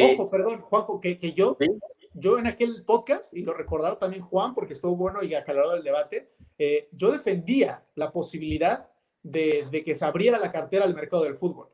[0.00, 1.66] Ojo, eh, perdón, Juanjo, que, que yo, ¿sí?
[2.14, 5.82] yo en aquel podcast, y lo recordar también Juan, porque estuvo bueno y aclarado el
[5.82, 8.88] debate, eh, yo defendía la posibilidad
[9.24, 11.66] de, de, que se abriera la cartera al mercado del fútbol,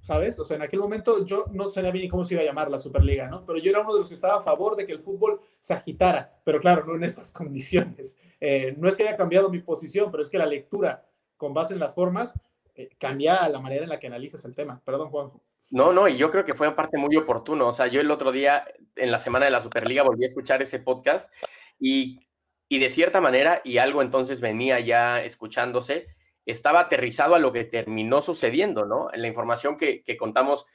[0.00, 0.38] ¿sabes?
[0.38, 2.78] O sea, en aquel momento yo no sabía bien cómo se iba a llamar la
[2.78, 3.44] Superliga, ¿no?
[3.44, 5.74] Pero yo era uno de los que estaba a favor de que el fútbol se
[5.74, 8.18] agitara, pero claro, no en estas condiciones.
[8.40, 11.06] Eh, no es que haya cambiado mi posición, pero es que la lectura
[11.36, 12.38] con base en las formas
[12.74, 14.80] eh, cambia la manera en la que analizas el tema.
[14.84, 15.42] Perdón, Juanjo.
[15.70, 17.68] No, no, y yo creo que fue aparte muy oportuno.
[17.68, 18.64] O sea, yo el otro día,
[18.96, 21.32] en la semana de la Superliga, volví a escuchar ese podcast
[21.78, 22.26] y,
[22.68, 26.08] y de cierta manera, y algo entonces venía ya escuchándose,
[26.46, 29.12] estaba aterrizado a lo que terminó sucediendo, ¿no?
[29.12, 30.66] En la información que, que contamos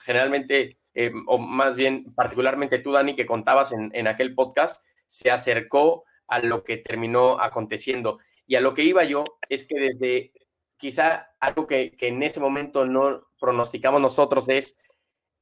[0.00, 5.30] generalmente, eh, o más bien particularmente tú, Dani, que contabas en, en aquel podcast, se
[5.30, 8.18] acercó a lo que terminó aconteciendo.
[8.46, 10.32] Y a lo que iba yo es que desde
[10.76, 14.78] quizá algo que, que, en ese momento no pronosticamos nosotros es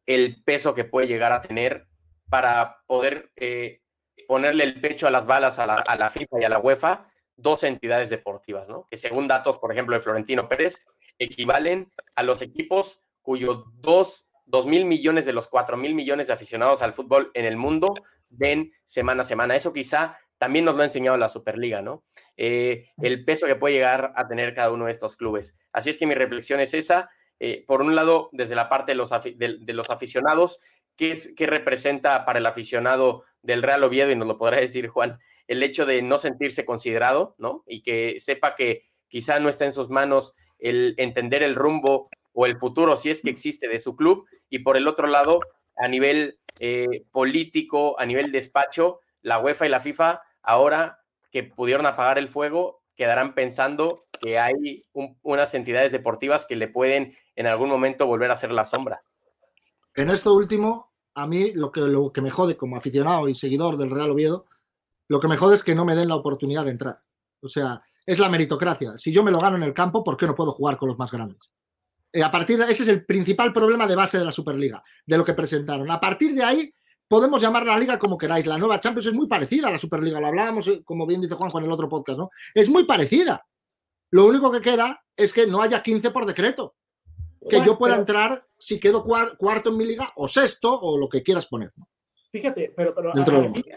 [0.06, 1.86] el peso que puede llegar a tener
[2.28, 3.82] para poder eh,
[4.26, 7.08] ponerle el pecho a las balas a la, a la, FIFA y a la UEFA,
[7.36, 8.86] dos entidades deportivas, ¿no?
[8.90, 10.84] Que según datos, por ejemplo, de Florentino Pérez,
[11.18, 16.32] equivalen a los equipos cuyos dos, dos mil millones de los cuatro mil millones de
[16.32, 17.94] aficionados al fútbol en el mundo
[18.28, 19.56] ven semana a semana.
[19.56, 22.04] Eso quizá también nos lo ha enseñado la Superliga, ¿no?
[22.36, 25.58] Eh, el peso que puede llegar a tener cada uno de estos clubes.
[25.72, 27.10] Así es que mi reflexión es esa.
[27.38, 30.60] Eh, por un lado, desde la parte de los, de, de los aficionados,
[30.96, 34.10] ¿qué, es, ¿qué, representa para el aficionado del Real Oviedo?
[34.10, 35.18] Y nos lo podrá decir Juan,
[35.48, 37.64] el hecho de no sentirse considerado, ¿no?
[37.66, 42.46] Y que sepa que quizá no está en sus manos el entender el rumbo o
[42.46, 44.26] el futuro, si es que existe, de su club.
[44.50, 45.40] Y por el otro lado,
[45.76, 51.86] a nivel eh, político, a nivel despacho, la UEFA y la FIFA, ahora que pudieron
[51.86, 54.84] apagar el fuego, quedarán pensando que hay
[55.22, 59.02] unas entidades deportivas que le pueden en algún momento volver a hacer la sombra.
[59.94, 63.76] En esto último, a mí lo que, lo que me jode como aficionado y seguidor
[63.76, 64.46] del Real Oviedo,
[65.08, 67.00] lo que me jode es que no me den la oportunidad de entrar.
[67.40, 68.98] O sea, es la meritocracia.
[68.98, 70.98] Si yo me lo gano en el campo, ¿por qué no puedo jugar con los
[70.98, 71.38] más grandes?
[72.12, 75.18] Eh, a partir de ese es el principal problema de base de la Superliga, de
[75.18, 75.90] lo que presentaron.
[75.90, 76.72] A partir de ahí,
[77.08, 78.46] podemos llamar la liga como queráis.
[78.46, 80.20] La nueva Champions es muy parecida a la Superliga.
[80.20, 82.30] Lo hablábamos, eh, como bien dice Juanjo en el otro podcast, ¿no?
[82.54, 83.44] Es muy parecida.
[84.10, 86.76] Lo único que queda es que no haya 15 por decreto.
[87.48, 91.22] Que yo pueda entrar si quedo cuarto en mi liga o sexto o lo que
[91.22, 91.72] quieras poner.
[92.30, 92.92] Fíjate, pero,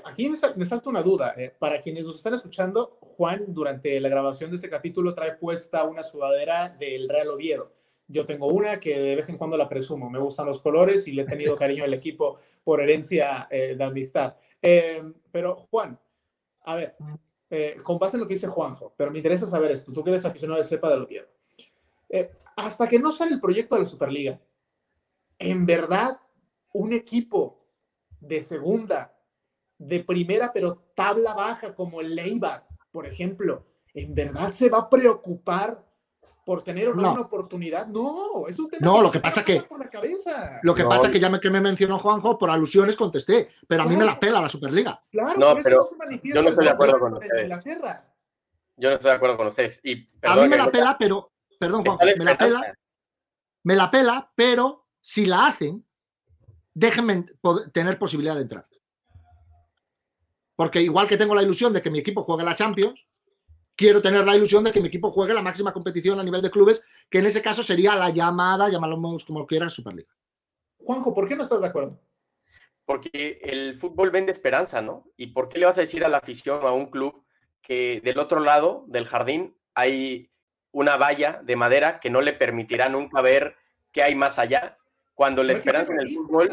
[0.04, 1.34] aquí, me, salta una duda.
[1.38, 5.84] Eh, para quienes nos están escuchando, Juan, durante la grabación de este capítulo, trae puesta
[5.84, 7.72] una sudadera del Real Oviedo.
[8.08, 10.10] Yo tengo una que de vez en cuando la presumo.
[10.10, 13.84] Me gustan los colores y le he tenido cariño al equipo por herencia eh, de
[13.84, 14.36] amistad.
[14.62, 15.98] Eh, pero, Juan,
[16.66, 16.96] a ver,
[17.84, 19.92] con base en lo que dice Juanjo, pero me interesa saber esto.
[19.92, 21.28] Tú que eres aficionado de cepa del Oviedo.
[22.56, 24.40] hasta que no sale el proyecto de la Superliga,
[25.38, 26.20] ¿en verdad
[26.74, 27.59] un equipo
[28.20, 29.16] de segunda,
[29.78, 34.90] de primera, pero tabla baja, como el Leibar, por ejemplo, ¿en verdad se va a
[34.90, 35.86] preocupar
[36.46, 37.88] por tener una oportunidad?
[37.88, 40.60] No, es un tema No, lo que pasa que por la cabeza.
[40.64, 43.86] Lo que pasa que ya me, que me mencionó Juanjo, por alusiones contesté, pero a
[43.86, 45.02] mí me la pela la Superliga.
[45.12, 45.88] Claro, no, pero
[46.24, 47.64] yo no estoy de acuerdo con ustedes.
[48.76, 49.80] Yo no estoy de acuerdo con ustedes.
[49.84, 52.74] Y, a mí me la pela, pero, perdón, Juanjo, me la pela,
[53.64, 55.86] me la pela, pero si la hacen,
[56.80, 57.26] déjenme
[57.74, 58.66] tener posibilidad de entrar.
[60.56, 63.06] Porque igual que tengo la ilusión de que mi equipo juegue la Champions,
[63.76, 66.50] quiero tener la ilusión de que mi equipo juegue la máxima competición a nivel de
[66.50, 70.10] clubes, que en ese caso sería la llamada, llamarlo como quieras, Superliga.
[70.78, 72.00] Juanjo, ¿por qué no estás de acuerdo?
[72.86, 75.06] Porque el fútbol vende esperanza, ¿no?
[75.18, 77.24] ¿Y por qué le vas a decir a la afición o a un club
[77.62, 80.32] que del otro lado del jardín hay
[80.72, 83.58] una valla de madera que no le permitirá nunca ver
[83.92, 84.78] qué hay más allá
[85.20, 86.50] cuando la esperanza en el fútbol.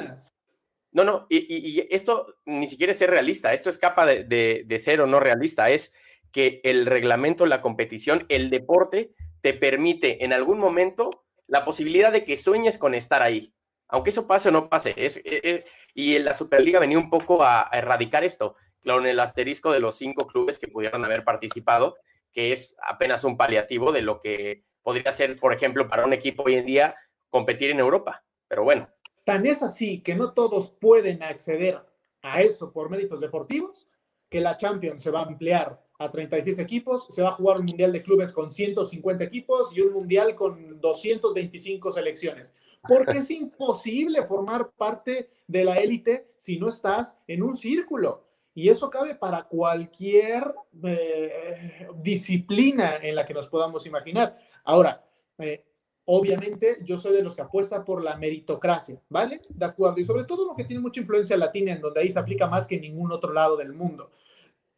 [0.91, 5.07] No, no, y, esto ni siquiera es ser realista, esto escapa de, de, ser o
[5.07, 5.95] no realista, es
[6.33, 12.25] que el reglamento, la competición, el deporte te permite en algún momento la posibilidad de
[12.25, 13.55] que sueñes con estar ahí,
[13.87, 14.95] aunque eso pase o no pase.
[14.97, 15.65] Es, e, e,
[15.95, 19.95] y en la Superliga venía un poco a, erradicar esto, con el asterisco de los
[19.95, 21.95] cinco clubes que pudieran haber participado,
[22.33, 26.43] que es apenas un paliativo de lo que podría ser, por ejemplo, para un equipo
[26.43, 26.97] hoy en día
[27.31, 28.26] competir en Europa.
[28.49, 28.89] Pero bueno.
[29.25, 31.85] Tan es así que no todos pueden acceder
[32.23, 33.89] a eso por méritos deportivos,
[34.29, 37.67] que la Champions se va a ampliar a 36 equipos, se va a jugar un
[37.67, 42.55] mundial de clubes con 150 equipos y un mundial con 225 selecciones.
[42.87, 48.27] Porque es imposible formar parte de la élite si no estás en un círculo.
[48.55, 54.39] Y eso cabe para cualquier eh, disciplina en la que nos podamos imaginar.
[54.65, 55.05] Ahora,
[55.39, 55.65] eh,
[56.07, 59.41] obviamente yo soy de los que apuesta por la meritocracia, ¿vale?
[59.51, 60.01] De acuerdo.
[60.01, 62.67] Y sobre todo lo que tiene mucha influencia latina, en donde ahí se aplica más
[62.67, 64.11] que en ningún otro lado del mundo.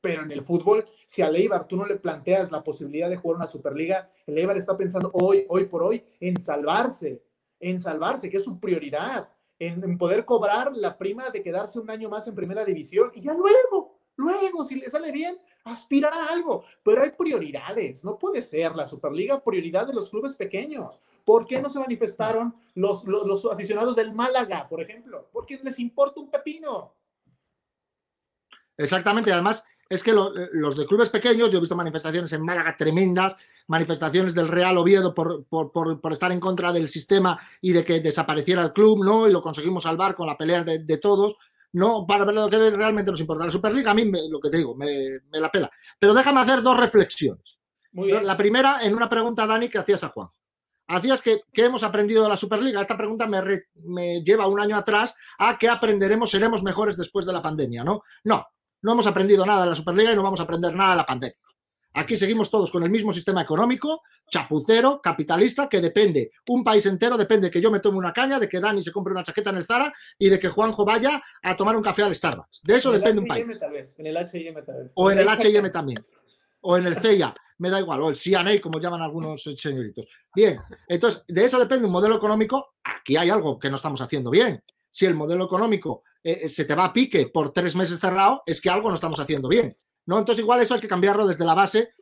[0.01, 3.37] Pero en el fútbol, si a Leibar tú no le planteas la posibilidad de jugar
[3.37, 7.23] una Superliga, el Eibar está pensando hoy, hoy por hoy, en salvarse,
[7.61, 11.91] en salvarse, que es su prioridad, en, en poder cobrar la prima de quedarse un
[11.91, 15.37] año más en primera división y ya luego, luego, si le sale bien,
[15.73, 18.05] aspirar a algo, pero hay prioridades.
[18.05, 21.01] No puede ser la Superliga prioridad de los clubes pequeños.
[21.25, 25.29] ¿Por qué no se manifestaron los, los, aficionados del Málaga, por ejemplo?
[25.33, 26.95] Porque les importa un pepino.
[28.77, 33.37] Exactamente, además es que los de clubes pequeños, yo he visto manifestaciones en Málaga tremendas,
[33.67, 38.01] manifestaciones del Real Oviedo por, por, por, estar en contra del sistema y de que
[38.01, 39.29] desapareciera el club, ¿no?
[39.29, 41.37] Y lo conseguimos salvar con la pelea de, de todos
[41.73, 43.47] no para ver lo que realmente nos importa.
[43.47, 45.71] La Superliga a mí, lo que te digo, me, la pela.
[45.99, 47.59] Pero déjame hacer dos reflexiones.
[47.93, 50.29] La primera, en una pregunta, Dani, que hacías a Juan.
[50.89, 52.81] Hacías que, ¿qué hemos aprendido de la Superliga?
[52.81, 53.43] Esta pregunta me,
[53.87, 58.03] me lleva un año atrás a qué aprenderemos, seremos mejores después de la pandemia, ¿no?
[58.25, 58.47] No,
[58.81, 61.07] no hemos aprendido nada de la Superliga y no vamos a aprender nada de la
[61.07, 61.37] pandemia.
[61.95, 67.17] Aquí seguimos todos con el mismo sistema económico, chapucero, capitalista, que depende, un país entero
[67.17, 69.57] depende que yo me tome una caña, de que Dani se compre una chaqueta en
[69.57, 72.61] el Zara y de que Juanjo vaya a tomar un café al Starbucks.
[72.63, 73.47] De eso depende un país.
[73.97, 76.05] En el H&M tal O en el H&M también.
[76.61, 78.01] O en el CIA, me da igual.
[78.03, 80.07] O el CNA, como llaman algunos señoritos.
[80.35, 80.59] Bien,
[80.89, 82.75] entonces, de eso depende un modelo económico.
[82.85, 84.63] Aquí hay algo que no estamos haciendo bien.
[84.91, 88.61] Si el modelo económico eh, se te va a pique por tres meses cerrado, es
[88.61, 89.77] que algo no estamos haciendo bien.
[90.09, 90.19] ¿No?
[90.19, 91.93] Entonces, igual eso hay que cambiarlo desde la base,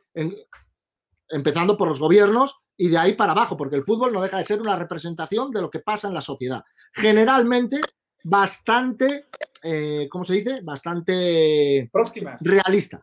[1.27, 4.45] empezando por los gobiernos y de ahí para abajo, porque el fútbol no deja de
[4.45, 6.63] ser una representación de lo que pasa en la sociedad.
[6.93, 7.81] Generalmente,
[8.23, 9.25] bastante,
[9.61, 10.61] eh, ¿cómo se dice?
[10.61, 12.37] Bastante Próxima.
[12.39, 13.01] realista.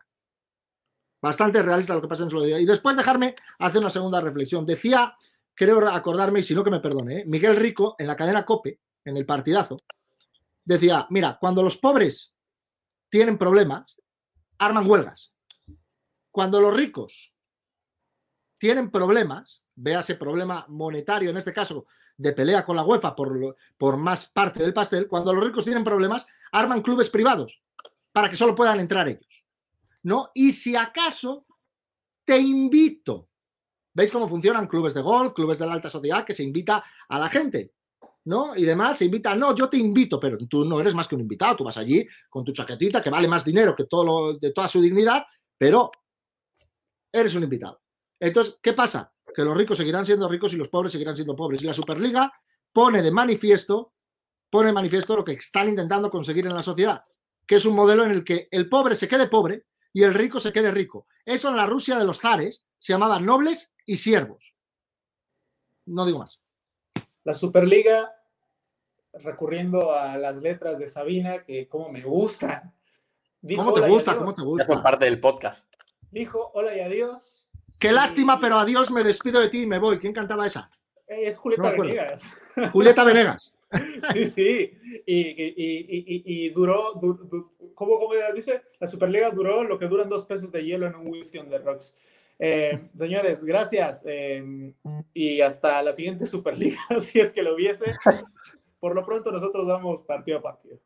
[1.21, 2.59] Bastante realista lo que pasa en su día.
[2.59, 4.65] Y después dejarme hacer una segunda reflexión.
[4.65, 5.15] Decía,
[5.53, 7.23] creo acordarme, y si no que me perdone, ¿eh?
[7.27, 9.83] Miguel Rico en la cadena COPE, en el partidazo,
[10.63, 12.33] decía, mira, cuando los pobres
[13.07, 13.95] tienen problemas,
[14.57, 15.33] arman huelgas.
[16.31, 17.33] Cuando los ricos
[18.57, 21.85] tienen problemas, véase problema monetario en este caso,
[22.17, 25.83] de pelea con la UEFA por, por más parte del pastel, cuando los ricos tienen
[25.83, 27.61] problemas, arman clubes privados
[28.11, 29.45] para que solo puedan entrar ellos.
[30.03, 30.29] ¿No?
[30.33, 31.45] Y si acaso
[32.23, 33.29] te invito,
[33.93, 37.19] ¿veis cómo funcionan clubes de golf, clubes de la alta sociedad, que se invita a
[37.19, 37.73] la gente?
[38.25, 38.55] ¿No?
[38.55, 41.21] Y demás, se invita, no, yo te invito, pero tú no eres más que un
[41.21, 44.51] invitado, tú vas allí con tu chaquetita que vale más dinero que todo lo, de
[44.51, 45.23] toda su dignidad,
[45.57, 45.91] pero
[47.11, 47.81] eres un invitado.
[48.19, 49.13] Entonces, ¿qué pasa?
[49.33, 51.61] Que los ricos seguirán siendo ricos y los pobres seguirán siendo pobres.
[51.61, 52.31] Y la Superliga
[52.73, 53.93] pone de manifiesto,
[54.49, 57.03] pone de manifiesto lo que están intentando conseguir en la sociedad,
[57.45, 60.39] que es un modelo en el que el pobre se quede pobre y el rico
[60.39, 61.07] se quede rico.
[61.23, 64.55] Eso en la Rusia de los zares se llamaba nobles y siervos.
[65.85, 66.39] No digo más.
[67.25, 68.15] La Superliga,
[69.13, 72.71] recurriendo a las letras de Sabina, que como me gustan.
[73.41, 74.15] dijo, ¿Cómo te gusta?
[74.15, 74.65] ¿Cómo te gusta?
[74.65, 75.65] Son parte del podcast.
[76.11, 77.47] Dijo hola y adiós.
[77.79, 79.97] Qué lástima, pero adiós, me despido de ti y me voy.
[79.97, 80.69] ¿Quién cantaba esa?
[81.07, 82.23] Eh, es Julieta no Venegas.
[82.71, 83.51] Julieta Venegas.
[84.13, 84.77] Sí, sí.
[85.05, 88.61] Y, y, y, y duró, du, du, ¿cómo, ¿cómo, dice?
[88.79, 91.57] La Superliga duró lo que duran dos pesos de hielo en un whisky on the
[91.57, 91.95] rocks.
[92.39, 94.03] Eh, señores, gracias.
[94.05, 94.73] Eh,
[95.13, 97.91] y hasta la siguiente Superliga, si es que lo hubiese.
[98.79, 100.79] Por lo pronto, nosotros vamos partido a partido.